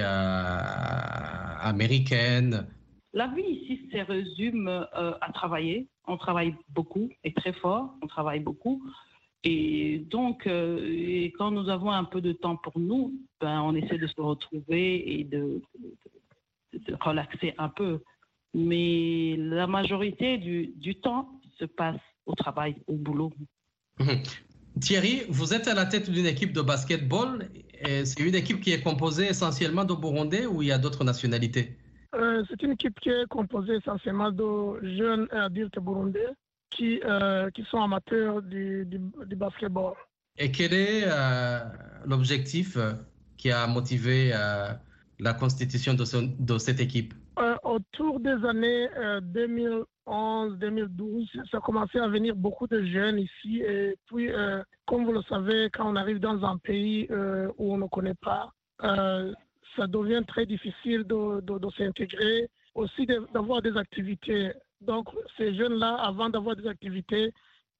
américaine? 1.60 2.66
La 3.12 3.28
vie 3.28 3.42
ici 3.42 3.88
se 3.92 3.98
résume 3.98 4.66
à 4.68 5.30
travailler. 5.32 5.86
On 6.08 6.16
travaille 6.16 6.54
beaucoup 6.70 7.08
et 7.22 7.32
très 7.32 7.52
fort. 7.52 7.94
On 8.02 8.08
travaille 8.08 8.40
beaucoup. 8.40 8.82
Et 9.44 10.00
donc, 10.10 10.48
quand 11.38 11.50
nous 11.52 11.68
avons 11.68 11.92
un 11.92 12.02
peu 12.04 12.20
de 12.20 12.32
temps 12.32 12.56
pour 12.56 12.76
nous, 12.78 13.14
ben, 13.40 13.60
on 13.62 13.76
essaie 13.76 13.98
de 13.98 14.08
se 14.08 14.20
retrouver 14.20 15.20
et 15.20 15.22
de, 15.24 15.62
de- 15.78 16.78
de 16.78 16.96
relaxer 17.00 17.54
un 17.56 17.68
peu. 17.68 18.02
Mais 18.52 19.36
la 19.38 19.66
majorité 19.68 20.38
du, 20.38 20.72
du 20.76 20.96
temps 20.96 21.40
se 21.58 21.64
passe 21.64 22.00
au 22.28 22.34
travail, 22.34 22.76
au 22.86 22.94
boulot. 22.96 23.32
Mhm. 23.98 24.22
Thierry, 24.80 25.22
vous 25.28 25.52
êtes 25.54 25.66
à 25.66 25.74
la 25.74 25.86
tête 25.86 26.08
d'une 26.10 26.26
équipe 26.26 26.52
de 26.52 26.62
basketball. 26.62 27.48
et 27.82 28.04
C'est 28.04 28.20
une 28.20 28.34
équipe 28.34 28.60
qui 28.60 28.70
est 28.72 28.82
composée 28.82 29.26
essentiellement 29.28 29.84
de 29.84 29.94
Burundais 29.94 30.46
ou 30.46 30.62
il 30.62 30.68
y 30.68 30.72
a 30.72 30.78
d'autres 30.78 31.04
nationalités? 31.04 31.76
Euh, 32.14 32.42
c'est 32.48 32.62
une 32.62 32.72
équipe 32.72 32.98
qui 33.00 33.10
est 33.10 33.26
composée 33.28 33.76
essentiellement 33.76 34.30
de 34.30 34.46
jeunes 34.96 35.26
et 35.32 35.36
adultes 35.36 35.78
burundais 35.80 36.28
qui, 36.70 37.00
euh, 37.04 37.50
qui 37.50 37.64
sont 37.70 37.82
amateurs 37.82 38.40
du, 38.42 38.84
du, 38.86 38.98
du 39.26 39.36
basketball. 39.36 39.94
Et 40.36 40.52
quel 40.52 40.72
est 40.72 41.02
euh, 41.06 41.58
l'objectif 42.06 42.78
qui 43.36 43.50
a 43.50 43.66
motivé 43.66 44.30
euh, 44.32 44.72
la 45.18 45.34
constitution 45.34 45.94
de, 45.94 46.04
ce- 46.04 46.28
de 46.38 46.58
cette 46.58 46.80
équipe? 46.80 47.12
Euh, 47.14 47.27
autour 47.78 48.20
des 48.20 48.44
années 48.44 48.88
2011-2012, 50.06 51.48
ça 51.50 51.58
a 51.58 51.60
commencé 51.60 51.98
à 51.98 52.08
venir 52.08 52.34
beaucoup 52.34 52.66
de 52.66 52.82
jeunes 52.82 53.18
ici. 53.18 53.62
Et 53.62 53.96
puis, 54.06 54.30
euh, 54.32 54.62
comme 54.86 55.04
vous 55.04 55.12
le 55.12 55.22
savez, 55.22 55.70
quand 55.72 55.88
on 55.90 55.96
arrive 55.96 56.18
dans 56.18 56.44
un 56.44 56.58
pays 56.58 57.06
euh, 57.10 57.48
où 57.58 57.74
on 57.74 57.78
ne 57.78 57.86
connaît 57.86 58.18
pas, 58.22 58.50
euh, 58.82 59.32
ça 59.76 59.86
devient 59.86 60.22
très 60.26 60.46
difficile 60.46 61.04
de, 61.04 61.70
s'intégrer, 61.76 62.48
aussi 62.74 63.06
d'avoir 63.06 63.62
des 63.62 63.76
activités. 63.76 64.52
Donc, 64.80 65.08
ces 65.36 65.54
jeunes-là, 65.54 65.94
avant 65.94 66.28
d'avoir 66.30 66.56
des 66.56 66.66
activités, 66.66 67.32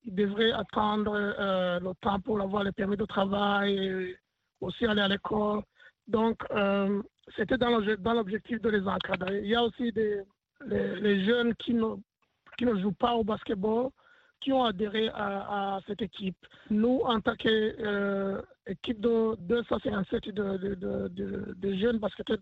ils 0.05 0.15
devraient 0.15 0.53
attendre 0.53 1.13
euh, 1.15 1.81
le 1.81 1.93
temps 2.01 2.21
pour 2.21 2.41
avoir 2.41 2.63
le 2.63 2.73
permis 2.73 2.97
de 2.97 3.05
travail, 3.05 4.17
aussi 4.61 4.87
aller 4.87 5.03
à 5.03 5.09
l'école. 5.09 5.63
Donc, 6.07 6.39
euh, 6.51 7.03
c'était 7.37 7.59
dans 7.59 7.71
l'obje- 7.71 7.97
dans 7.99 8.15
l'objectif 8.15 8.61
de 8.61 8.71
les 8.71 8.87
encadrer. 8.87 9.41
Il 9.43 9.49
y 9.49 9.55
a 9.55 9.63
aussi 9.63 9.93
des, 9.93 10.23
les, 10.67 11.25
jeunes 11.25 11.55
qui 11.55 11.75
ne, 11.75 12.77
jouent 12.81 12.93
pas 12.93 13.15
au 13.15 13.25
basketball, 13.25 13.91
qui 14.41 14.53
ont 14.53 14.65
adhéré 14.65 15.11
à, 15.15 15.81
cette 15.87 16.03
équipe. 16.03 16.37
Nous, 16.71 17.01
en 17.05 17.21
tant 17.21 17.35
qu'équipe 17.35 19.01
de 19.01 19.37
257 19.41 20.29
de, 20.29 20.57
de, 20.75 21.55
de, 21.57 21.75
jeunes 21.75 21.99
basketteurs 21.99 22.39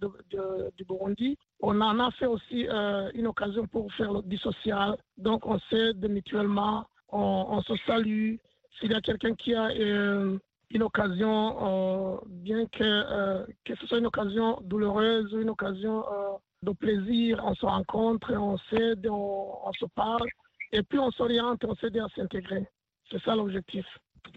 du 0.76 0.85
Burundi, 0.85 1.38
on 1.61 1.81
en 1.81 1.99
a 1.99 2.11
fait 2.12 2.26
aussi 2.26 2.66
euh, 2.69 3.11
une 3.14 3.26
occasion 3.26 3.66
pour 3.66 3.93
faire 3.95 4.23
du 4.23 4.37
social. 4.37 4.97
Donc, 5.16 5.47
on 5.47 5.59
s'aide 5.71 6.07
mutuellement, 6.09 6.87
on, 7.09 7.47
on 7.49 7.62
se 7.62 7.75
salue. 7.87 8.37
S'il 8.78 8.93
y 8.93 8.95
a 8.95 9.00
quelqu'un 9.00 9.35
qui 9.35 9.55
a 9.55 9.69
euh, 9.69 10.38
une 10.71 10.83
occasion, 10.83 11.57
euh, 11.63 12.17
bien 12.27 12.67
que, 12.67 12.83
euh, 12.83 13.47
que 13.65 13.75
ce 13.77 13.87
soit 13.87 13.99
une 13.99 14.07
occasion 14.07 14.59
douloureuse 14.65 15.33
ou 15.35 15.41
une 15.41 15.51
occasion 15.51 16.01
euh, 16.01 16.37
de 16.63 16.73
plaisir, 16.73 17.41
on 17.45 17.55
se 17.55 17.65
rencontre, 17.65 18.33
on 18.33 18.59
s'aide, 18.71 19.07
on, 19.09 19.49
on 19.65 19.73
se 19.73 19.87
parle, 19.95 20.29
et 20.73 20.83
puis 20.83 20.99
on 20.99 21.11
s'oriente, 21.11 21.65
on 21.65 21.75
s'aide 21.77 21.97
à 21.99 22.07
s'intégrer. 22.15 22.67
C'est 23.11 23.23
ça 23.23 23.37
l'objectif. 23.37 23.87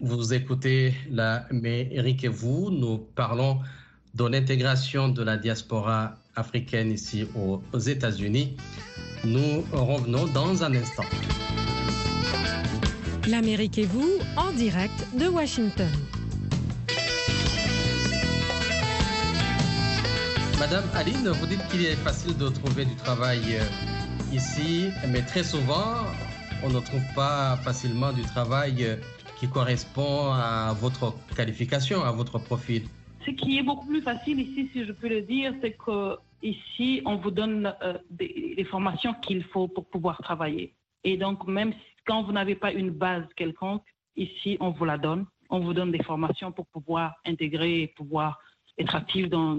Vous 0.00 0.32
écoutez 0.32 0.94
la 1.10 1.46
mais 1.50 1.88
Eric 1.90 2.24
et 2.24 2.28
vous, 2.28 2.70
nous 2.70 2.98
parlons 2.98 3.58
de 4.14 4.24
l'intégration 4.24 5.08
de 5.08 5.22
la 5.22 5.36
diaspora 5.36 6.14
africaine 6.36 6.92
ici 6.92 7.26
aux, 7.36 7.60
aux 7.72 7.78
États-Unis. 7.78 8.56
Nous 9.24 9.62
revenons 9.72 10.26
dans 10.28 10.62
un 10.62 10.74
instant. 10.74 11.02
L'Amérique 13.28 13.78
et 13.78 13.86
vous, 13.86 14.18
en 14.36 14.52
direct 14.52 15.06
de 15.18 15.26
Washington. 15.26 15.88
Madame 20.60 20.84
Aline, 20.94 21.30
vous 21.30 21.46
dites 21.46 21.66
qu'il 21.68 21.86
est 21.86 21.96
facile 21.96 22.36
de 22.36 22.50
trouver 22.50 22.84
du 22.84 22.94
travail 22.94 23.40
euh, 23.54 23.64
ici, 24.30 24.90
mais 25.10 25.22
très 25.22 25.42
souvent, 25.42 26.04
on 26.62 26.68
ne 26.68 26.80
trouve 26.80 27.02
pas 27.14 27.56
facilement 27.64 28.12
du 28.12 28.20
travail 28.20 28.84
euh, 28.84 28.96
qui 29.38 29.48
correspond 29.48 30.34
à 30.34 30.74
votre 30.78 31.14
qualification, 31.34 32.02
à 32.02 32.12
votre 32.12 32.38
profil. 32.38 32.82
Ce 33.24 33.30
qui 33.30 33.58
est 33.58 33.62
beaucoup 33.62 33.86
plus 33.86 34.02
facile 34.02 34.38
ici, 34.38 34.68
si 34.74 34.84
je 34.84 34.92
peux 34.92 35.08
le 35.08 35.22
dire, 35.22 35.54
c'est 35.62 35.72
que 35.72 36.18
ici, 36.42 37.00
on 37.06 37.16
vous 37.16 37.30
donne 37.30 37.74
euh, 37.82 37.96
les 38.18 38.64
formations 38.64 39.14
qu'il 39.14 39.42
faut 39.44 39.66
pour 39.66 39.86
pouvoir 39.86 40.18
travailler. 40.18 40.74
Et 41.04 41.16
donc, 41.16 41.48
même 41.48 41.72
quand 42.06 42.22
vous 42.22 42.32
n'avez 42.32 42.54
pas 42.54 42.70
une 42.70 42.90
base 42.90 43.24
quelconque, 43.34 43.86
ici, 44.14 44.58
on 44.60 44.72
vous 44.72 44.84
la 44.84 44.98
donne. 44.98 45.24
On 45.48 45.60
vous 45.60 45.72
donne 45.72 45.90
des 45.90 46.02
formations 46.02 46.52
pour 46.52 46.66
pouvoir 46.66 47.14
intégrer 47.24 47.80
et 47.84 47.86
pouvoir 47.86 48.38
être 48.78 48.94
actif 48.94 49.28
dans, 49.28 49.58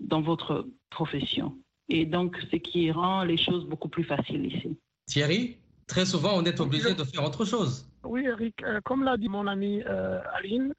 dans 0.00 0.20
votre 0.20 0.66
profession. 0.90 1.56
Et 1.88 2.04
donc, 2.04 2.36
ce 2.50 2.56
qui 2.56 2.90
rend 2.90 3.22
les 3.24 3.36
choses 3.36 3.64
beaucoup 3.66 3.88
plus 3.88 4.04
faciles 4.04 4.46
ici. 4.46 4.76
Thierry, 5.06 5.58
très 5.86 6.04
souvent, 6.04 6.32
on 6.36 6.44
est 6.44 6.58
obligé 6.60 6.94
de 6.94 7.04
faire 7.04 7.24
autre 7.24 7.44
chose. 7.44 7.86
Oui, 8.04 8.24
Eric, 8.24 8.62
euh, 8.62 8.80
comme 8.84 9.02
l'a 9.04 9.16
dit 9.16 9.28
mon 9.28 9.46
ami 9.46 9.82
euh, 9.84 10.20
Aline, 10.34 10.72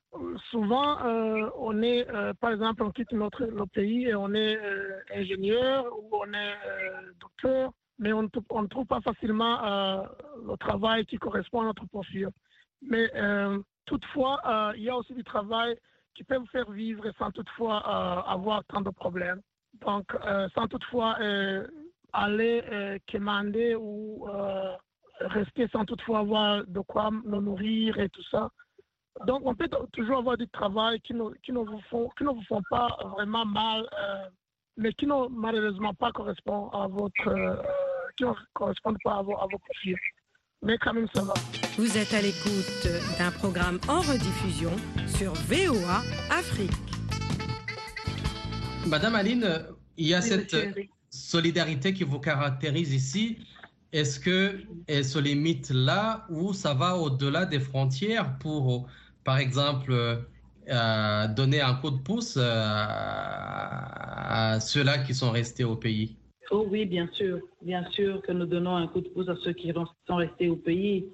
souvent, 0.50 1.04
euh, 1.06 1.50
on 1.58 1.82
est, 1.82 2.10
euh, 2.10 2.34
par 2.40 2.52
exemple, 2.52 2.84
on 2.84 2.92
quitte 2.92 3.12
notre, 3.12 3.46
notre 3.46 3.72
pays 3.72 4.06
et 4.06 4.16
on 4.16 4.34
est 4.34 4.58
euh, 4.58 5.00
ingénieur 5.14 5.86
ou 5.98 6.10
on 6.12 6.34
est 6.34 6.54
euh, 6.66 7.12
docteur, 7.20 7.72
mais 8.00 8.14
on 8.14 8.24
ne 8.24 8.28
trou- 8.28 8.46
on 8.50 8.62
ne 8.64 8.68
trouve 8.68 8.86
pas 8.86 9.02
facilement 9.02 9.64
euh, 9.66 10.04
le 10.46 10.58
travail 10.58 11.06
qui 11.06 11.18
correspond 11.18 11.62
à 11.62 11.66
notre 11.66 11.86
profil. 11.88 12.30
Mais 12.82 13.10
euh, 13.16 13.60
toutefois, 13.86 14.40
euh, 14.46 14.74
il 14.78 14.84
y 14.84 14.90
a 14.90 14.96
aussi 14.96 15.14
du 15.14 15.24
travail 15.24 15.76
qui 16.18 16.24
peut 16.24 16.38
vous 16.38 16.48
faire 16.48 16.70
vivre 16.72 17.04
sans 17.20 17.32
toutefois 17.32 17.78
euh, 17.78 18.32
avoir 18.32 18.64
tant 18.66 18.82
de 18.82 18.90
problèmes. 18.90 19.40
Donc, 19.86 20.06
euh, 20.26 20.50
sans 20.56 20.68
toutefois 20.68 21.16
euh, 21.22 21.68
aller 22.12 23.00
commander 23.10 23.76
ou 23.76 24.28
rester 25.20 25.68
sans 25.68 25.86
toutefois 25.86 26.20
avoir 26.20 26.66
de 26.66 26.80
quoi 26.80 27.12
nous 27.24 27.42
nourrir 27.42 28.00
et 28.00 28.10
tout 28.10 28.24
ça. 28.32 28.50
Donc, 29.26 29.42
on 29.46 29.54
peut 29.54 29.70
toujours 29.94 30.18
avoir 30.20 30.38
du 30.38 30.48
travail 30.50 31.00
qui 31.02 31.14
ne, 31.14 31.30
qui 31.44 31.52
ne, 31.52 31.60
vous, 31.60 31.82
font, 31.90 32.10
qui 32.18 32.24
ne 32.24 32.32
font 32.48 32.62
pas 32.70 32.88
vraiment 33.16 33.46
mal, 33.46 33.88
mais 34.78 34.92
qui 34.94 35.06
ne 35.06 35.28
malheureusement 35.30 35.94
pas 35.94 36.12
correspond 36.12 36.70
à 36.70 36.88
votre, 36.88 37.64
qui 38.16 38.24
ne 38.24 38.32
correspondent 38.54 39.02
pas 39.04 39.18
à 39.18 39.22
vos, 39.22 39.38
à 39.38 39.48
vos 39.52 39.60
profils. 39.60 39.98
Mais 40.64 40.78
quand 40.78 40.94
même, 40.94 41.08
ça 41.14 41.24
va. 41.24 41.34
Vous 41.78 41.98
êtes 41.98 42.14
à 42.14 42.22
l'écoute 42.22 42.88
d'un 43.20 43.32
programme 43.32 43.80
en 43.88 44.02
rediffusion 44.02 44.72
sur 45.18 45.34
VOA 45.34 46.04
Afrique. 46.30 46.70
Madame 48.86 49.16
Aline, 49.16 49.66
il 49.98 50.10
y 50.10 50.14
a 50.14 50.20
Oui, 50.20 50.24
cette 50.24 50.56
solidarité 51.10 51.94
qui 51.94 52.04
vous 52.04 52.20
caractérise 52.20 52.94
ici. 52.94 53.40
Est-ce 53.94 54.20
que 54.20 54.60
elle 54.88 55.06
se 55.06 55.18
limite 55.18 55.72
là 55.72 56.28
ou 56.30 56.54
ça 56.54 56.76
va 56.76 56.98
au-delà 56.98 57.46
des 57.46 57.60
frontières 57.60 58.38
pour, 58.38 58.88
par 59.24 59.40
exemple, 59.40 59.92
euh, 59.92 61.28
donner 61.30 61.62
un 61.62 61.74
coup 61.76 61.90
de 61.90 61.98
pouce 61.98 62.38
euh, 62.38 62.44
à 62.44 64.60
ceux-là 64.60 65.00
qui 65.00 65.16
sont 65.16 65.32
restés 65.32 65.64
au 65.64 65.78
pays? 65.78 66.16
Oh 66.52 66.68
oui, 66.70 66.86
bien 66.86 67.10
sûr. 67.14 67.40
Bien 67.64 67.90
sûr 67.92 68.22
que 68.22 68.32
nous 68.32 68.46
donnons 68.46 68.76
un 68.76 68.88
coup 68.88 69.02
de 69.02 69.10
pouce 69.10 69.30
à 69.30 69.36
ceux 69.44 69.54
qui 69.54 69.74
sont 70.08 70.16
restés 70.16 70.48
au 70.48 70.58
pays. 70.58 71.08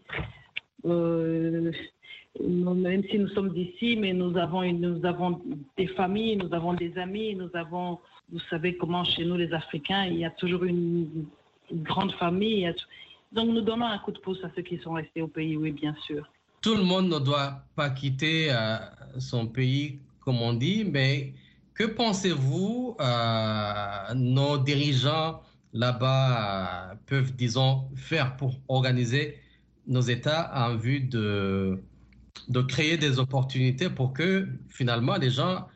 Euh, 0.86 1.72
même 2.42 3.04
si 3.10 3.20
nous 3.20 3.28
sommes 3.30 3.54
d'ici, 3.54 3.96
mais 3.96 4.14
nous 4.14 4.36
avons, 4.38 4.64
nous 4.74 5.06
avons 5.06 5.42
des 5.78 5.88
familles, 5.88 6.38
nous 6.38 6.54
avons 6.54 6.74
des 6.74 6.98
amis, 6.98 7.36
nous 7.36 7.50
avons, 7.54 8.00
vous 8.32 8.40
savez 8.50 8.76
comment 8.76 9.04
chez 9.04 9.24
nous 9.26 9.38
les 9.38 9.54
Africains, 9.54 10.06
il 10.06 10.18
y 10.20 10.26
a 10.26 10.32
toujours 10.32 10.64
une, 10.64 11.26
grande 11.72 12.12
famille. 12.14 12.72
donc 13.32 13.50
nous 13.50 13.62
donnons 13.62 13.86
un 13.86 13.98
coup 14.00 14.12
de 14.12 14.20
pouce 14.20 14.38
à 14.44 14.52
ceux 14.56 14.62
qui 14.62 14.78
sont 14.80 14.94
restés 14.94 15.22
au 15.22 15.28
pays, 15.28 15.56
oui, 15.58 15.72
bien 15.72 15.96
sûr. 16.06 16.28
Tout 16.62 16.76
le 16.76 16.84
monde 16.84 17.10
ne 17.10 17.20
doit 17.20 17.64
pas 17.76 17.90
quitter 17.90 18.48
euh, 18.52 18.78
son 19.18 19.48
pays, 19.48 20.00
comme 20.20 20.42
on 20.42 20.54
dit, 20.54 20.84
mais 20.86 21.34
que 21.74 21.86
pensez-vous 21.86 22.96
euh, 23.00 24.14
nos 24.16 24.58
dirigeants 24.58 25.42
là-bas 25.74 26.92
euh, 26.92 26.96
peuvent, 27.08 27.34
disons, 27.34 27.86
faire 27.96 28.36
pour 28.38 28.56
organiser 28.68 29.38
nos 29.88 30.02
États 30.02 30.52
en 30.56 30.76
vue 30.76 31.02
de, 31.02 31.82
de 32.50 32.62
créer 32.62 32.98
des 32.98 33.20
opportunités 33.20 33.90
pour 33.90 34.14
que 34.14 34.48
finalement 34.70 35.16
les 35.16 35.30
gens 35.30 35.68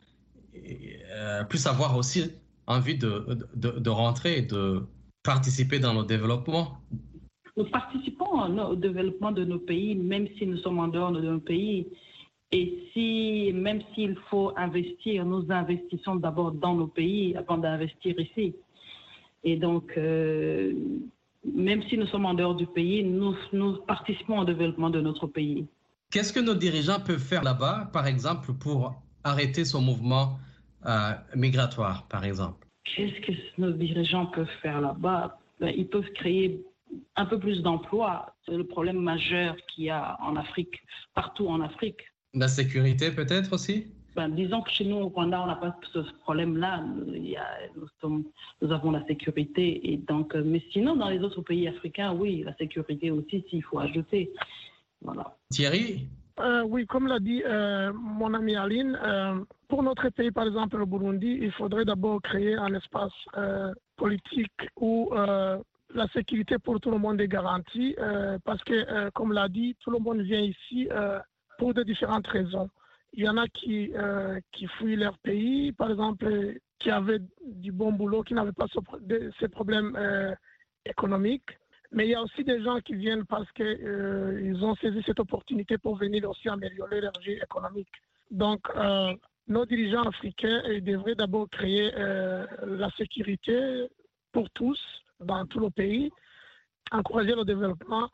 euh, 0.56 1.44
puissent 1.44 1.66
avoir 1.66 1.96
aussi 1.96 2.32
envie 2.66 2.98
de, 2.98 3.38
de, 3.54 3.90
rentrer 3.90 4.38
et 4.38 4.42
de 4.42 4.82
participer 5.22 5.78
dans 5.78 5.94
le 5.94 6.04
développement 6.04 6.78
Nous 7.56 7.64
participons 7.64 8.42
au 8.70 8.76
développement 8.76 9.32
de 9.32 9.44
nos 9.44 9.58
pays, 9.58 9.94
même 9.94 10.28
si 10.36 10.46
nous 10.46 10.58
sommes 10.58 10.78
en 10.78 10.88
dehors 10.88 11.12
de 11.12 11.20
nos 11.20 11.40
pays. 11.40 11.86
Et 12.50 12.82
si, 12.92 13.52
même 13.54 13.82
s'il 13.94 14.16
faut 14.30 14.52
investir, 14.56 15.24
nous 15.24 15.44
investissons 15.50 16.16
d'abord 16.16 16.52
dans 16.52 16.74
nos 16.74 16.86
pays 16.86 17.36
avant 17.36 17.58
d'investir 17.58 18.18
ici. 18.18 18.54
Et 19.44 19.56
donc, 19.56 19.92
euh, 19.96 20.72
même 21.44 21.82
si 21.88 21.96
nous 21.96 22.06
sommes 22.06 22.26
en 22.26 22.34
dehors 22.34 22.54
du 22.54 22.66
pays, 22.66 23.04
nous 23.04 23.34
participons 23.86 24.40
au 24.40 24.44
développement 24.44 24.90
de 24.90 25.00
notre 25.00 25.26
pays. 25.26 25.66
Qu'est-ce 26.10 26.32
que 26.32 26.40
nos 26.40 26.54
dirigeants 26.54 27.00
peuvent 27.00 27.22
faire 27.22 27.42
là-bas, 27.42 27.90
par 27.92 28.06
exemple, 28.06 28.54
pour 28.54 28.94
arrêter 29.24 29.66
ce 29.66 29.76
mouvement 29.76 30.38
euh, 30.86 31.12
migratoire, 31.34 32.06
par 32.08 32.24
exemple? 32.24 32.66
Qu'est-ce 32.84 33.20
que 33.20 33.32
nos 33.58 33.72
dirigeants 33.72 34.24
peuvent 34.26 34.56
faire 34.62 34.80
là-bas? 34.80 35.38
Ben, 35.60 35.70
Ils 35.76 35.86
peuvent 35.86 36.10
créer 36.14 36.64
un 37.16 37.26
peu 37.26 37.38
plus 37.38 37.60
d'emplois. 37.60 38.34
C'est 38.46 38.56
le 38.56 38.64
problème 38.64 38.98
majeur 38.98 39.54
qu'il 39.68 39.84
y 39.84 39.90
a 39.90 40.16
en 40.22 40.36
Afrique, 40.36 40.80
partout 41.14 41.46
en 41.48 41.60
Afrique. 41.60 42.00
La 42.32 42.48
sécurité 42.48 43.10
peut-être 43.10 43.52
aussi? 43.52 43.88
Ben, 44.16 44.30
disons 44.30 44.62
que 44.62 44.70
chez 44.70 44.86
nous, 44.86 44.96
au 44.96 45.08
Rwanda, 45.08 45.42
on 45.42 45.46
n'a 45.46 45.56
pas 45.56 45.78
ce 45.92 45.98
problème-là. 46.22 46.84
Nous 48.62 48.72
avons 48.72 48.90
la 48.92 49.06
sécurité. 49.06 49.92
Et 49.92 49.98
donc, 49.98 50.34
euh, 50.34 50.42
mais 50.42 50.62
sinon, 50.72 50.96
dans 50.96 51.10
les 51.10 51.20
autres 51.20 51.42
pays 51.42 51.68
africains, 51.68 52.14
oui, 52.14 52.44
la 52.46 52.56
sécurité 52.56 53.10
aussi, 53.10 53.44
s'il 53.50 53.62
faut 53.62 53.78
ajouter. 53.78 54.32
Voilà. 55.02 55.36
Thierry 55.50 56.08
Euh, 56.40 56.62
oui, 56.62 56.86
comme 56.86 57.08
l'a 57.08 57.18
dit 57.18 57.42
euh, 57.44 57.92
mon 57.92 58.32
ami 58.34 58.54
Aline, 58.54 58.96
euh, 59.02 59.44
pour 59.68 59.82
notre 59.82 60.08
pays, 60.10 60.30
par 60.30 60.46
exemple 60.46 60.76
le 60.78 60.86
Burundi, 60.86 61.38
il 61.42 61.50
faudrait 61.52 61.84
d'abord 61.84 62.22
créer 62.22 62.54
un 62.54 62.72
espace 62.74 63.12
euh, 63.36 63.72
politique 63.96 64.60
où 64.76 65.10
euh, 65.14 65.58
la 65.94 66.06
sécurité 66.08 66.58
pour 66.58 66.78
tout 66.80 66.90
le 66.92 66.98
monde 66.98 67.20
est 67.20 67.26
garantie, 67.28 67.96
euh, 67.98 68.38
parce 68.44 68.62
que, 68.62 68.72
euh, 68.74 69.10
comme 69.14 69.32
l'a 69.32 69.48
dit, 69.48 69.76
tout 69.80 69.90
le 69.90 69.98
monde 69.98 70.20
vient 70.20 70.40
ici 70.40 70.86
euh, 70.92 71.18
pour 71.58 71.74
de 71.74 71.82
différentes 71.82 72.26
raisons. 72.28 72.68
Il 73.14 73.24
y 73.24 73.28
en 73.28 73.36
a 73.38 73.48
qui, 73.48 73.90
euh, 73.96 74.38
qui 74.52 74.66
fuient 74.68 74.96
leur 74.96 75.18
pays, 75.18 75.72
par 75.72 75.90
exemple, 75.90 76.54
qui 76.78 76.90
avaient 76.90 77.20
du 77.46 77.72
bon 77.72 77.90
boulot, 77.92 78.22
qui 78.22 78.34
n'avaient 78.34 78.52
pas 78.52 78.66
ce 78.72 78.78
pro- 78.80 79.00
de- 79.00 79.32
ces 79.40 79.48
problèmes 79.48 79.96
euh, 79.96 80.32
économiques. 80.84 81.58
Mais 81.90 82.06
il 82.06 82.10
y 82.10 82.14
a 82.14 82.22
aussi 82.22 82.44
des 82.44 82.62
gens 82.62 82.80
qui 82.80 82.94
viennent 82.94 83.24
parce 83.24 83.50
qu'ils 83.52 84.58
ont 84.62 84.74
saisi 84.76 85.02
cette 85.06 85.20
opportunité 85.20 85.78
pour 85.78 85.96
venir 85.96 86.28
aussi 86.28 86.48
améliorer 86.48 87.00
leur 87.00 87.18
vie 87.24 87.32
économique. 87.32 87.88
Donc, 88.30 88.60
euh, 88.76 89.14
nos 89.46 89.64
dirigeants 89.64 90.02
africains 90.02 90.62
ils 90.70 90.84
devraient 90.84 91.14
d'abord 91.14 91.48
créer 91.48 91.90
euh, 91.96 92.46
la 92.66 92.90
sécurité 92.90 93.86
pour 94.32 94.50
tous 94.50 94.78
dans 95.20 95.46
tout 95.46 95.60
le 95.60 95.70
pays, 95.70 96.10
encourager 96.92 97.34
le 97.34 97.44
développement, 97.44 98.08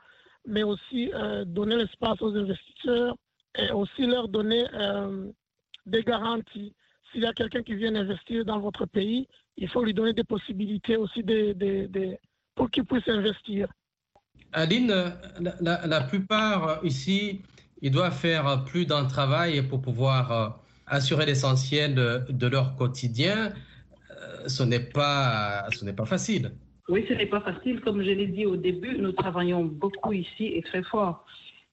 mais 0.47 0.63
aussi 0.63 1.11
euh, 1.13 1.45
donner 1.45 1.77
l'espace 1.77 2.23
aux 2.23 2.35
investisseurs 2.37 3.17
et 3.57 3.71
aussi 3.73 4.07
leur 4.07 4.29
donner 4.29 4.65
euh, 4.75 5.31
des 5.87 6.03
garanties. 6.05 6.75
S'il 7.11 7.23
y 7.23 7.27
a 7.27 7.33
quelqu'un 7.33 7.63
qui 7.63 7.75
vient 7.75 7.95
investir 7.95 8.45
dans 8.45 8.61
votre 8.61 8.87
pays, 8.87 9.27
il 9.57 9.69
faut 9.69 9.85
lui 9.85 9.95
donner 9.95 10.13
des 10.13 10.25
possibilités 10.25 10.97
aussi 10.97 11.23
de, 11.25 11.53
de- 11.53 11.87
de- 11.87 12.17
pour 12.55 12.71
qu'il 12.71 12.85
puisse 12.85 13.09
investir. 13.09 13.69
Aline, 14.53 14.88
la, 15.40 15.55
la- 15.61 15.87
la 15.87 16.01
plupart 16.03 16.81
ici, 16.85 17.43
ils 17.83 17.90
doivent 17.90 18.17
faire 18.17 18.64
plus 18.64 18.87
d'un 18.87 19.05
travail 19.05 19.62
pour 19.62 19.81
pouvoir 19.83 20.33
euh, 20.33 20.49
assurer 20.87 21.27
l'essentiel 21.27 21.95
de, 21.95 22.23
de 22.29 22.47
leur 22.47 22.77
quotidien. 22.77 23.53
Euh, 24.11 24.49
ce 24.49 24.62
n'est 24.62 24.81
pas, 24.81 25.67
ce 25.77 25.85
n'est 25.85 25.93
pas 25.93 26.07
facile. 26.07 26.53
Oui, 26.88 27.05
ce 27.09 27.14
n'est 27.14 27.27
pas 27.27 27.40
facile. 27.40 27.81
Comme 27.81 28.03
je 28.03 28.11
l'ai 28.11 28.27
dit 28.29 28.47
au 28.47 28.57
début, 28.57 28.97
nous 28.99 29.12
travaillons 29.12 29.64
beaucoup 29.64 30.12
ici 30.12 30.47
et 30.55 30.62
très 30.62 30.83
fort. 30.83 31.25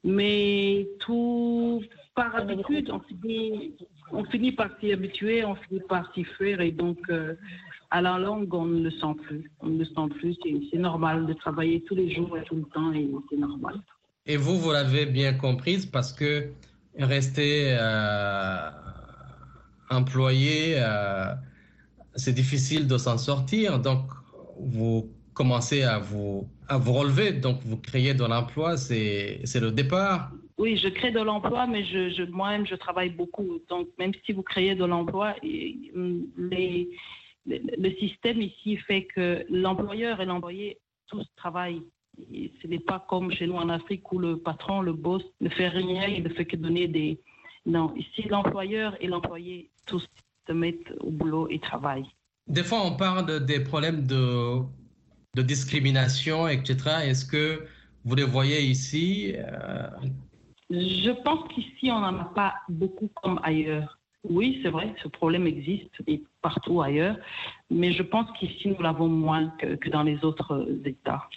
Mais 0.04 0.88
tout 1.00 1.84
par 2.16 2.36
habitude, 2.36 2.90
on 2.90 3.00
finit, 3.02 3.76
on 4.12 4.24
finit 4.26 4.52
par 4.54 4.70
s'y 4.80 4.92
habituer, 4.92 5.46
on 5.46 5.56
finit 5.56 5.82
par 5.88 6.12
s'y 6.14 6.24
faire. 6.24 6.62
Et 6.62 6.72
donc, 6.72 6.98
euh, 7.10 7.36
à 7.92 8.02
la 8.02 8.18
longue, 8.18 8.54
on 8.54 8.66
ne 8.66 8.82
le 8.84 8.92
sent 8.92 9.14
plus. 9.26 9.52
On 9.60 9.68
ne 9.68 9.80
le 9.80 9.86
sent 9.86 10.08
plus. 10.20 10.36
C'est 10.72 10.78
normal 10.78 11.26
de 11.26 11.34
travailler 11.34 11.82
tous 11.82 11.96
les 11.96 12.10
jours 12.14 12.38
et 12.38 12.44
tout 12.44 12.56
le 12.56 12.64
temps 12.74 12.92
et 12.94 13.10
c'est 13.30 13.38
normal. 13.38 13.76
Et 14.26 14.38
vous, 14.38 14.58
vous 14.58 14.72
l'avez 14.72 15.06
bien 15.06 15.34
comprise 15.34 15.86
parce 15.86 16.14
que 16.14 16.50
rester 16.98 17.76
euh, 17.80 18.70
employé, 19.90 20.76
euh, 20.78 21.34
c'est 22.16 22.34
difficile 22.34 22.88
de 22.88 22.98
s'en 22.98 23.18
sortir. 23.18 23.80
Donc, 23.80 24.06
vous 24.60 25.10
commencez 25.34 25.84
à 25.84 26.00
vous, 26.00 26.48
à 26.68 26.78
vous 26.78 26.94
relever. 26.94 27.32
Donc, 27.34 27.60
vous 27.66 27.78
créez 27.78 28.14
de 28.14 28.24
l'emploi, 28.26 28.78
c'est 28.78 29.42
le 29.60 29.72
départ. 29.72 30.32
Oui, 30.58 30.78
je 30.78 30.90
crée 30.90 31.12
de 31.12 31.20
l'emploi, 31.20 31.66
mais 31.66 31.84
je, 31.84 32.10
je- 32.12 32.24
moi-même, 32.30 32.68
je 32.68 32.76
travaille 32.76 33.10
beaucoup. 33.10 33.60
Donc, 33.70 33.88
même 33.98 34.12
si 34.26 34.32
vous 34.32 34.44
créez 34.44 34.76
de 34.76 34.86
l'emploi, 34.86 35.34
hum, 35.96 36.28
les- 36.38 36.90
le, 37.46 37.90
système 38.00 38.42
ici 38.42 38.78
fait 38.78 39.06
que 39.06 39.46
l'employeur 39.50 40.22
et 40.22 40.26
l'employé 40.26 40.78
tous 41.08 41.26
travaillent. 41.36 41.84
Et 42.32 42.52
ce 42.62 42.68
n'est 42.68 42.80
pas 42.80 43.06
comme 43.10 43.32
chez 43.32 43.48
nous 43.48 43.56
en 43.56 43.70
Afrique 43.70 44.12
où 44.12 44.20
le 44.20 44.38
patron, 44.38 44.82
le 44.82 44.94
boss, 44.94 45.24
ne 45.40 45.50
fait 45.50 45.70
rien, 45.70 46.08
il 46.08 46.24
ne 46.24 46.30
fait 46.30 46.46
que 46.46 46.56
donner 46.56 46.88
des... 46.88 47.20
Non, 47.66 47.94
ici, 47.96 48.24
l'employeur 48.28 48.96
et 49.02 49.08
l'employé, 49.08 49.70
tous 49.86 50.06
se 50.48 50.54
mettent 50.54 50.92
au 51.00 51.12
boulot 51.12 51.48
et 51.50 51.60
travaillent. 51.60 52.10
Des 52.48 52.64
fois, 52.64 52.82
on 52.86 52.98
parle 52.98 53.26
de- 53.26 53.40
des 53.40 53.60
problèmes 53.62 54.06
de, 54.06 54.60
de 55.36 55.42
discrimination, 55.42 56.48
etc. 56.48 56.76
Est-ce 57.06 57.26
que 57.26 57.66
vous 58.04 58.16
les 58.16 58.24
voyez 58.24 58.62
ici 58.62 59.34
euh, 59.38 59.90
Je 60.70 61.12
pense 61.24 61.48
qu'ici, 61.54 61.92
on 61.92 62.00
n'en 62.00 62.18
a 62.20 62.26
pas 62.26 62.56
beaucoup 62.68 63.10
comme 63.22 63.40
ailleurs. 63.44 64.00
Oui, 64.24 64.60
c'est 64.62 64.70
vrai, 64.70 64.94
ce 65.02 65.08
problème 65.08 65.48
existe 65.48 65.90
et 66.08 66.22
partout 66.42 66.82
ailleurs, 66.82 67.18
mais 67.70 67.92
je 67.92 68.04
pense 68.04 68.28
qu'ici, 68.38 68.68
nous 68.68 68.82
l'avons 68.82 69.08
moins 69.08 69.50
que, 69.60 69.76
que 69.76 69.90
dans 69.90 70.04
les 70.04 70.24
autres 70.24 70.54
euh, 70.54 70.82
États. 70.86 71.28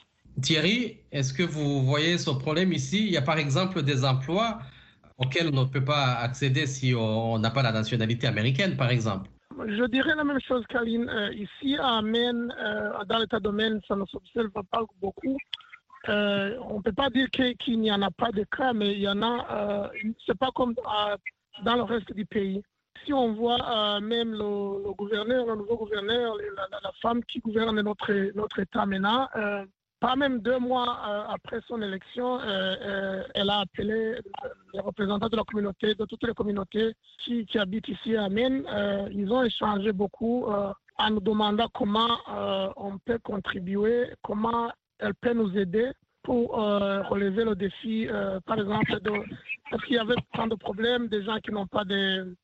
Thierry, 0.43 0.99
est-ce 1.11 1.33
que 1.33 1.43
vous 1.43 1.83
voyez 1.83 2.19
ce 2.19 2.31
problème 2.31 2.73
ici? 2.73 3.07
Il 3.07 3.13
y 3.13 3.17
a 3.17 3.23
par 3.23 3.39
exemple 3.39 3.83
des 3.83 4.05
emplois 4.05 4.59
auxquels 5.17 5.49
on 5.55 5.63
ne 5.63 5.69
peut 5.69 5.85
pas 5.85 6.15
accéder 6.15 6.67
si 6.67 6.95
on 6.95 7.39
n'a 7.39 7.51
pas 7.51 7.63
la 7.63 7.73
nationalité 7.73 8.27
américaine, 8.27 8.77
par 8.77 8.91
exemple. 8.91 9.31
Je 9.57 9.85
dirais 9.85 10.15
la 10.17 10.25
même 10.25 10.41
chose 10.41 10.65
qu'Aline. 10.69 11.09
Euh, 11.09 11.33
ici, 11.33 11.77
à 11.79 11.99
Amen, 11.99 12.53
euh, 12.61 13.05
dans 13.09 13.19
l'état 13.19 13.39
domaine, 13.39 13.81
ça 13.87 13.95
ne 13.95 14.05
s'observe 14.07 14.51
pas 14.51 14.83
beaucoup. 15.01 15.37
Euh, 16.09 16.59
on 16.69 16.79
ne 16.79 16.83
peut 16.83 16.93
pas 16.93 17.09
dire 17.11 17.29
qu'il 17.31 17.81
n'y 17.81 17.91
en 17.91 18.03
a 18.03 18.11
pas 18.11 18.31
de 18.31 18.45
cas, 18.45 18.73
mais 18.73 18.93
il 18.93 19.01
y 19.01 19.09
en 19.09 19.23
a. 19.23 19.47
Euh, 19.51 20.11
c'est 20.27 20.37
pas 20.37 20.51
comme 20.55 20.75
euh, 20.79 21.17
dans 21.65 21.77
le 21.77 21.83
reste 21.83 22.13
du 22.13 22.27
pays. 22.27 22.63
Si 23.05 23.13
on 23.13 23.33
voit 23.33 23.59
euh, 23.61 24.01
même 24.01 24.33
le, 24.33 24.93
gouverneur, 24.93 25.47
le 25.47 25.57
nouveau 25.57 25.77
gouverneur, 25.77 26.37
la, 26.57 26.93
femme 27.03 27.23
qui 27.25 27.41
gouverne 27.41 27.81
notre, 27.81 28.13
notre 28.35 28.61
État 28.61 28.87
maintenant, 28.87 29.29
euh, 29.37 29.65
pas 30.01 30.17
même 30.17 30.41
deux 30.41 30.59
mois 30.59 30.99
euh, 31.07 31.25
après 31.35 31.61
son 31.67 31.83
élection, 31.83 32.41
elle 32.41 33.51
a 33.51 33.61
appelé 33.61 34.17
les 34.73 34.81
représentants 34.81 35.29
de 35.29 35.37
la 35.37 35.45
communauté, 35.45 35.95
de 35.95 36.05
toutes 36.05 36.25
les 36.25 36.35
communautés 36.35 36.95
qui, 37.19 37.47
habitent 37.59 37.89
ici 37.89 38.17
à. 38.17 38.27
Euh, 38.27 39.09
ils 39.13 39.31
ont 39.33 39.43
échangé 39.43 39.93
beaucoup 39.93 40.47
en 40.99 41.11
nous 41.11 41.21
demandant 41.21 41.69
comment 41.75 42.19
on 42.77 42.99
peut 42.99 43.19
contribuer, 43.19 44.11
comment 44.23 44.71
elle 44.99 45.15
peut 45.15 45.35
nous 45.35 45.57
aider 45.59 45.91
pour 46.23 46.53
relever 46.53 47.45
le 47.45 47.55
défi, 47.55 48.09
par 48.47 48.59
exemple, 48.59 48.99
parce 49.71 49.85
qu'il 49.85 49.97
y 49.97 49.99
avait 49.99 50.15
tant 50.35 50.47
de 50.47 50.55
problèmes, 50.55 51.09
des 51.09 51.23
gens 51.23 51.39
qui 51.39 51.51
n'ont 51.51 51.67
pas 51.67 51.85
de, 51.85 52.35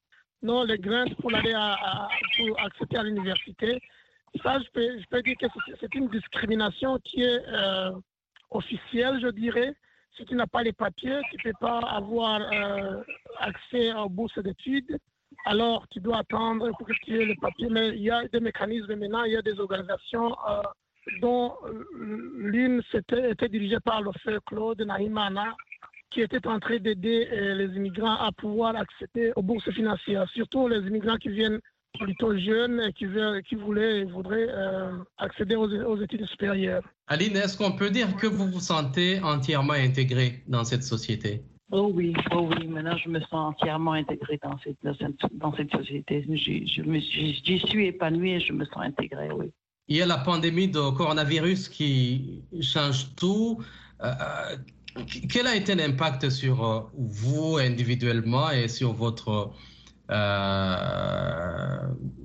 non, 0.43 0.65
les 0.65 0.79
grades 0.79 1.15
pour 1.17 1.35
aller 1.35 1.53
à, 1.55 2.09
pour 2.37 2.61
accéder 2.61 2.97
à 2.97 3.03
l'université. 3.03 3.81
Ça, 4.43 4.59
je 4.61 4.71
peux, 4.73 4.99
je 5.01 5.07
peux 5.11 5.23
dire 5.23 5.37
que 5.39 5.47
c'est- 5.81 5.95
une 5.95 6.09
discrimination 6.09 6.99
qui 7.05 7.23
est 7.23 7.43
euh, 7.49 7.91
officielle, 8.51 9.19
je 9.21 9.29
dirais. 9.29 9.75
Si 10.17 10.25
tu 10.25 10.35
n'as 10.35 10.47
pas 10.47 10.63
les 10.63 10.73
papiers, 10.73 11.21
tu 11.31 11.37
ne 11.37 11.43
peux 11.53 11.59
pas 11.61 11.79
avoir 11.81 12.41
euh, 12.53 13.03
accès 13.39 13.93
aux 13.95 14.09
bourses 14.09 14.39
d'études. 14.43 14.99
Alors, 15.47 15.87
tu 15.89 16.01
dois 16.01 16.19
attendre 16.19 16.71
pour 16.77 16.87
que 16.87 16.93
tu 17.05 17.21
aies 17.21 17.25
les 17.27 17.37
papiers. 17.37 17.69
Mais 17.71 17.89
il 17.91 18.03
y 18.03 18.11
a 18.11 18.27
des 18.29 18.41
mécanismes 18.41 18.95
maintenant, 18.97 19.25
il 19.25 19.33
y 19.33 19.37
a 19.37 19.43
des 19.43 19.59
organisations 19.59 20.37
euh, 20.49 20.63
dont 21.21 21.55
l'une 22.37 22.83
c'était- 22.93 23.31
était 23.31 23.49
dirigée 23.49 23.81
par 23.85 24.03
le 24.03 24.13
frère 24.21 24.41
Claude 24.47 24.81
Nahimana, 24.83 25.55
qui 26.11 26.21
était 26.21 26.47
en 26.47 26.59
train 26.61 26.79
d'aider 26.79 27.29
euh, 27.33 27.55
les 27.55 27.77
immigrants 27.77 28.17
à 28.17 28.31
pouvoir 28.33 28.75
accéder 28.77 29.33
aux 29.37 29.43
bourses 29.43 29.71
financières, 29.71 30.29
surtout 30.35 30.69
les 30.69 30.79
immigrants 30.89 31.17
qui 31.17 31.29
viennent 31.29 31.61
plutôt 31.99 32.37
jeunes 32.39 32.81
et 32.81 32.93
qui, 32.93 33.07
veulent- 33.07 33.43
qui 33.43 33.55
voulaient 33.57 34.01
et 34.01 34.05
voudraient 34.05 34.49
euh, 34.49 34.93
accéder 35.19 35.57
aux, 35.57 35.69
aux 35.69 36.01
études 36.01 36.25
supérieures. 36.27 36.83
Aline, 37.09 37.37
est-ce 37.37 37.57
qu'on 37.59 37.73
peut 37.73 37.91
dire 37.91 38.15
que 38.17 38.27
vous 38.27 38.47
vous 38.49 38.61
sentez 38.61 39.21
entièrement 39.23 39.75
intégré 39.75 40.43
dans 40.47 40.65
cette 40.65 40.85
société? 40.85 41.43
Oh 41.73 41.91
oui, 41.95 42.13
oh 42.33 42.49
oui, 42.51 42.67
maintenant 42.67 42.97
je 42.97 43.09
me 43.09 43.21
sens 43.21 43.55
entièrement 43.55 43.93
intégrée 43.93 44.39
dans 44.43 44.59
cette, 44.65 44.77
dans 44.83 44.95
cette, 44.95 45.15
dans 45.33 45.55
cette 45.55 45.71
société. 45.71 46.27
J'y 46.29 46.67
je 46.67 46.83
me 46.83 46.99
suis- 47.01 47.41
j'y 47.45 47.59
suis 47.61 47.87
épanouie 47.87 48.33
et 48.33 48.41
je 48.41 48.53
me 48.53 48.65
sens 48.65 48.79
intégrée, 48.83 49.31
oui. 49.33 49.53
Il 49.87 49.97
y 49.97 50.03
a 50.03 50.07
la 50.07 50.19
pandémie 50.19 50.69
de 50.69 50.91
coronavirus 50.97 51.69
qui 51.69 52.43
change 52.61 53.15
tout. 53.17 53.61
Euh, 54.03 54.13
quel 55.29 55.47
a 55.47 55.57
été 55.57 55.75
l'impact 55.75 56.31
sur 56.31 56.65
euh, 56.65 56.81
vous 56.95 57.57
individuellement 57.59 58.51
et 58.51 58.69
sur 58.69 58.93
votre 58.93 59.53
euh, 60.11 61.79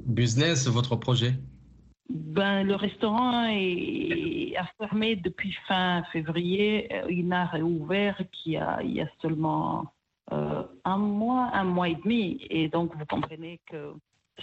business, 0.06 0.68
votre 0.68 0.96
projet? 0.96 1.34
Ben, 2.10 2.64
le 2.64 2.76
restaurant 2.76 3.48
est, 3.50 4.56
a 4.58 4.66
fermé 4.78 5.16
depuis 5.16 5.56
fin 5.68 6.04
février. 6.12 6.88
Euh, 6.94 7.08
Il 7.10 7.28
n'a 7.28 7.46
réouvert 7.46 8.22
qu'il 8.32 8.54
y 8.54 8.58
a, 8.58 8.80
il 8.84 8.92
y 8.92 9.02
a 9.02 9.10
seulement 9.22 9.92
euh, 10.32 10.64
un 10.84 10.98
mois, 10.98 11.50
un 11.54 11.64
mois 11.64 11.90
et 11.90 11.96
demi. 11.96 12.46
Et 12.50 12.68
donc, 12.70 12.96
vous 12.96 13.06
comprenez 13.06 13.60
que 13.72 13.94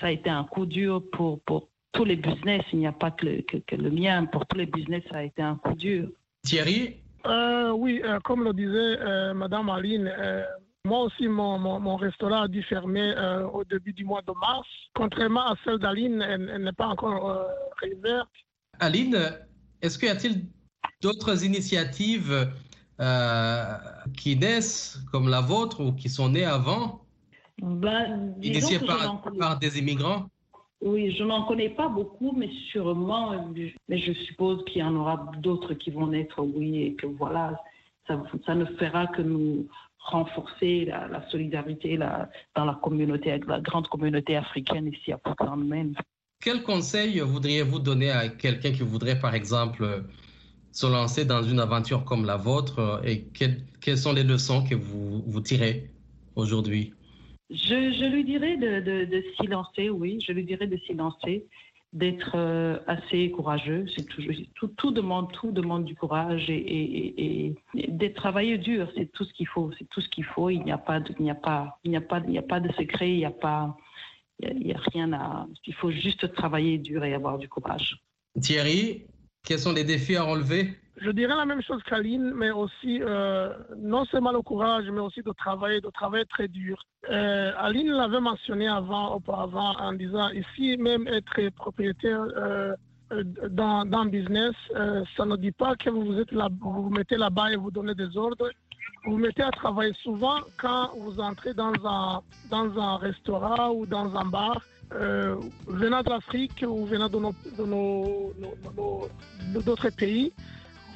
ça 0.01 0.07
a 0.07 0.11
été 0.11 0.29
un 0.29 0.45
coup 0.45 0.67
dur 0.67 1.03
pour, 1.13 1.41
pour 1.43 1.69
tous 1.93 2.05
les 2.05 2.17
business. 2.17 2.63
Il 2.73 2.81
n'y 2.81 2.87
a 2.87 2.93
pas 2.93 3.13
que 3.13 3.27
le, 3.27 3.43
que, 3.43 3.59
que 3.59 3.77
le 3.77 3.91
mien. 3.91 4.25
Pour 4.27 4.45
tous 4.47 4.59
les 4.59 4.67
business, 4.67 5.05
ça 5.11 5.19
a 5.19 5.23
été 5.23 5.43
un 5.43 5.55
coup 5.57 5.75
dur. 5.75 6.09
Thierry, 6.43 7.02
Euh, 7.27 7.71
oui, 7.71 8.03
euh, 8.05 8.19
comme 8.21 8.43
le 8.45 8.53
disait 8.53 8.99
euh, 9.01 9.35
Madame 9.35 9.69
Aline, 9.71 10.13
euh, 10.19 10.43
moi 10.85 11.03
aussi, 11.03 11.29
mon, 11.29 11.59
mon, 11.59 11.79
mon 11.79 11.97
restaurant 11.97 12.43
a 12.43 12.49
dû 12.49 12.63
fermer 12.65 13.15
euh, 13.17 13.47
au 13.47 13.65
début 13.65 13.93
du 13.93 14.05
mois 14.05 14.23
de 14.23 14.33
mars. 14.41 14.67
Contrairement 14.95 15.47
à 15.47 15.55
celle 15.65 15.79
d'Aline, 15.79 16.21
elle, 16.23 16.51
elle 16.53 16.65
n'est 16.65 16.73
pas 16.73 16.89
encore 16.89 17.31
euh, 17.31 17.45
réouverte. 17.81 18.29
Aline, 18.81 19.17
est-ce 19.81 19.99
qu'il 19.99 20.09
y 20.09 20.11
a-t-il 20.11 20.47
d'autres 21.01 21.45
initiatives 21.45 22.53
euh, 23.01 23.65
qui 24.17 24.37
naissent 24.37 24.99
comme 25.13 25.29
la 25.29 25.41
vôtre 25.41 25.85
ou 25.85 25.93
qui 25.93 26.09
sont 26.09 26.31
nées 26.31 26.45
avant, 26.45 27.05
Ben, 27.61 28.35
initiées 28.43 28.81
par 28.81 29.59
des 29.61 29.79
immigrants? 29.79 30.27
Oui, 30.85 31.15
je 31.17 31.23
n'en 31.23 31.45
connais 31.45 31.69
pas 31.69 31.89
beaucoup, 31.89 32.33
mais 32.37 32.51
sûrement, 32.71 33.33
euh, 33.33 33.37
mais 33.89 33.99
je 33.99 34.13
suppose 34.13 34.65
qu'il 34.65 34.79
y 34.79 34.83
en 34.83 34.97
aura 34.97 35.31
d'autres 35.39 35.75
qui 35.75 35.91
vont 35.91 36.09
naître, 36.09 36.43
oui, 36.43 36.83
et 36.83 36.95
que 36.95 37.07
voilà, 37.07 37.61
ça, 38.09 38.21
ça 38.45 38.55
ne 38.57 38.65
fera 38.65 39.07
que 39.07 39.23
nous 39.23 39.69
renforcer 39.99 40.87
la, 40.87 41.25
solidarité 41.31 41.97
la- 41.97 42.29
dans 42.57 42.65
la 42.65 42.75
communauté, 42.83 43.39
la 43.47 43.61
grande 43.61 43.87
communauté 43.87 44.35
africaine 44.35 44.89
ici 44.93 45.13
à 45.13 45.19
Portland. 45.19 45.95
Quel 46.41 46.65
conseil 46.65 47.21
voudriez-vous 47.21 47.79
donner 47.79 48.11
à 48.11 48.29
quelqu'un 48.29 48.73
qui 48.73 48.83
voudrait, 48.83 49.21
par 49.21 49.37
exemple, 49.37 50.05
se 50.73 50.87
lancer 50.87 51.25
dans 51.25 51.45
une 51.45 51.61
aventure 51.61 52.05
comme 52.05 52.25
la 52.25 52.37
vôtre 52.37 53.01
et 53.05 53.23
quelles, 53.29 53.63
quelles 53.81 53.99
sont 53.99 54.13
les 54.13 54.25
leçons 54.25 54.65
que 54.65 54.75
vous, 54.75 55.23
vous 55.25 55.41
tirez 55.41 55.93
aujourd'hui? 56.35 56.93
Je, 57.53 58.07
lui 58.07 58.25
dirais 58.25 58.57
de, 58.57 58.81
de, 58.81 59.05
de 59.05 59.25
s'y 59.37 59.47
lancer, 59.47 59.91
oui, 59.91 60.19
je 60.27 60.33
lui 60.33 60.45
dirais 60.45 60.67
de 60.67 60.77
s'y 60.79 60.95
lancer, 60.95 61.47
d'être 61.93 62.33
euh, 62.35 62.79
assez 62.87 63.31
courageux. 63.31 63.85
Tout, 64.55 64.69
tout 64.69 64.91
demande, 64.91 65.31
tout 65.33 65.53
du 65.85 65.95
courage 65.95 66.49
et, 66.49 67.49
et, 67.49 67.55
de 67.75 68.09
travailler 68.09 68.59
dur. 68.59 68.91
C'est 68.97 69.13
tout 69.13 69.25
ce 69.25 69.33
qu'il 69.35 69.47
faut. 69.47 69.71
C'est 69.79 69.89
tout 69.91 70.01
ce 70.01 70.09
qu'il 70.09 70.25
faut. 70.25 70.49
Il 70.49 70.63
n'y 70.63 70.73
a 70.73 70.79
pas, 70.79 71.01
de, 71.01 71.13
a 71.29 71.35
a 71.35 71.99
a 72.39 72.43
pas 72.43 72.61
de 72.61 72.73
secret. 72.73 73.11
Il 73.11 73.19
n'y 73.19 73.25
a 73.25 73.31
a 74.73 74.81
rien 74.93 75.13
à. 75.13 75.47
Il 75.67 75.75
faut 75.75 75.91
juste 75.91 76.33
travailler 76.33 76.79
dur 76.79 77.05
et 77.05 77.13
avoir 77.13 77.39
du 77.39 77.49
courage. 77.49 77.99
Thierry, 78.41 79.07
quels 79.45 79.59
sont 79.59 79.73
les 79.73 79.85
défis 79.85 80.17
à 80.17 80.23
relever? 80.23 80.71
Je 81.05 81.11
dirais 81.11 81.35
la 81.35 81.45
même 81.45 81.63
chose 81.63 81.83
qu'Aline, 81.85 82.33
mais 82.35 82.51
aussi 82.53 83.01
euh, 83.03 83.53
non 83.77 84.05
seulement 84.05 84.31
le 84.33 84.41
courage, 84.43 84.85
mais 84.93 85.01
aussi 85.01 85.21
de 85.23 85.33
travailler, 85.33 85.81
de 85.81 85.91
travailler 85.91 86.25
très 86.27 86.47
dur. 86.49 86.77
Euh, 87.11 87.51
Aline 87.59 87.91
l'avait 87.91 88.21
mentionné 88.21 88.69
avant, 88.69 89.17
auparavant, 89.17 89.73
en 89.81 89.93
disant 89.95 90.29
ici 90.31 90.77
même 90.77 91.09
être 91.09 91.49
propriétaire 91.57 92.21
euh, 92.37 92.75
euh, 93.13 93.25
dans, 93.51 93.85
dans 93.85 94.05
business, 94.05 94.55
ça 95.17 95.25
ne 95.27 95.37
dit 95.37 95.51
pas 95.53 95.75
que 95.75 95.91
vous 95.91 96.19
êtes 96.21 96.31
là, 96.33 96.49
vous 96.61 96.89
mettez 96.91 97.17
là-bas 97.17 97.53
et 97.53 97.57
vous 97.57 97.71
donnez 97.73 97.95
des 97.95 98.17
ordres. 98.17 98.51
Vous 99.05 99.13
vous 99.13 99.19
mettez 99.19 99.43
à 99.43 99.51
travailler 99.51 99.93
souvent 100.05 100.39
quand 100.61 100.91
vous 100.97 101.19
entrez 101.19 101.53
dans 101.55 101.73
un, 101.85 102.21
dans 102.49 102.79
un 102.81 102.97
restaurant 102.99 103.71
ou 103.71 103.87
dans 103.87 104.15
un 104.15 104.25
bar. 104.27 104.61
Euh, 104.95 105.37
venant 105.67 106.03
de 106.03 106.11
l'Afrique 106.11 106.63
ou 106.69 106.85
venant 106.85 107.09
de 107.09 107.19
nos- 107.19 107.35
d'autres 109.65 109.89
pays, 109.91 110.33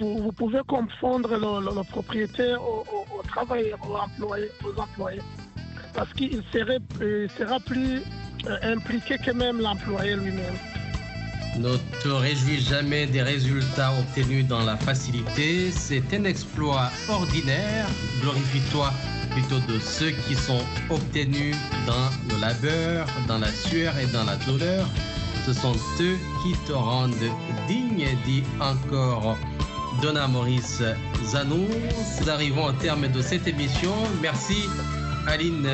vous, 0.01 0.33
pouvez 0.33 0.61
confondre 0.67 1.31
le, 1.31 1.83
propriétaire 1.91 2.61
au, 2.63 2.85
travailleur, 3.29 3.79
aux 3.89 3.97
employés, 3.97 4.51
aux 4.65 4.81
employés. 4.81 5.23
Parce 5.95 6.13
qu'il 6.13 6.43
euh, 6.55 7.29
sera 7.39 7.59
plus 7.61 8.03
euh, 8.47 8.59
impliqué 8.63 9.17
que 9.19 9.31
même 9.31 9.61
l'employé 9.61 10.15
lui-même. 10.17 10.55
Ne 11.59 11.77
te 12.03 12.09
réjouis 12.09 12.61
jamais 12.61 13.07
des 13.07 13.23
résultats 13.23 13.91
obtenus 13.99 14.47
dans 14.47 14.63
la 14.63 14.77
facilité. 14.77 15.71
C'est 15.71 16.13
un 16.13 16.25
exploit 16.25 16.91
ordinaire. 17.09 17.87
Glorifie-toi 18.21 18.91
plutôt 19.31 19.59
de 19.73 19.79
ceux 19.79 20.11
qui 20.27 20.35
sont 20.35 20.61
obtenus 20.91 21.57
dans 21.87 22.35
le 22.35 22.41
labeur, 22.41 23.07
dans 23.27 23.39
la 23.39 23.49
sueur 23.49 23.99
et 23.99 24.07
dans 24.07 24.25
la 24.25 24.37
douleur. 24.37 24.87
Ce 25.47 25.53
sont 25.55 25.75
eux 26.01 26.19
qui 26.43 26.53
te 26.67 26.73
rendent 26.73 27.15
digne, 27.69 28.07
dit 28.27 28.43
encore 28.61 29.37
Donna 30.03 30.27
Maurice 30.29 30.83
Zanou. 31.25 31.67
Nous 32.21 32.31
arrivons 32.31 32.67
au 32.67 32.73
terme 32.73 33.09
de 33.09 33.21
cette 33.23 33.47
émission. 33.47 33.93
Merci 34.21 34.69
Aline 35.27 35.69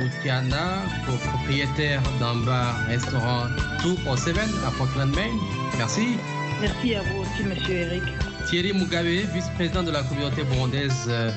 Routiana, 0.00 0.82
copropriétaire 1.06 2.02
d'un 2.20 2.36
bar-restaurant 2.44 3.46
Tout 3.82 3.98
au 4.08 4.16
Seven 4.16 4.48
à 4.66 4.70
Portland, 4.70 5.14
Maine. 5.14 5.38
Merci. 5.78 6.16
Merci 6.60 6.94
à 6.94 7.02
vous 7.02 7.20
aussi, 7.22 7.42
Monsieur 7.44 7.74
Eric. 7.74 8.02
Thierry 8.48 8.72
Mugabe, 8.72 9.06
vice-président 9.34 9.82
de 9.82 9.90
la 9.90 10.02
communauté 10.02 10.44
burundaise 10.44 11.06
euh, 11.08 11.30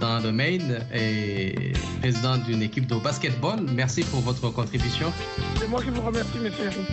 dans 0.00 0.20
le 0.20 0.32
Maine 0.32 0.80
et 0.94 1.72
président 2.00 2.36
d'une 2.38 2.62
équipe 2.62 2.86
de 2.86 2.96
basketball. 2.96 3.60
Merci 3.74 4.02
pour 4.02 4.20
votre 4.20 4.48
contribution. 4.50 5.12
C'est 5.58 5.68
moi 5.68 5.82
qui 5.82 5.90
vous 5.90 6.02
remercie, 6.02 6.38
monsieur 6.38 6.64
Eric. 6.66 6.86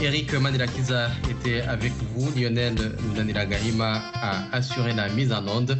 Eric 0.00 0.32
Manilakiza 0.34 1.10
était 1.30 1.62
avec 1.62 1.92
vous. 2.14 2.30
Lionel 2.36 2.74
Nanila 3.16 3.46
Gahima 3.46 4.02
a 4.14 4.44
assuré 4.52 4.92
la 4.92 5.08
mise 5.08 5.32
en 5.32 5.46
onde. 5.48 5.78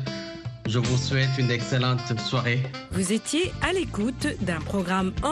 Je 0.68 0.78
vous 0.78 0.98
souhaite 0.98 1.30
une 1.38 1.50
excellente 1.50 2.00
soirée. 2.20 2.62
Vous 2.92 3.12
étiez 3.12 3.52
à 3.62 3.72
l'écoute 3.72 4.26
d'un 4.42 4.60
programme 4.60 5.12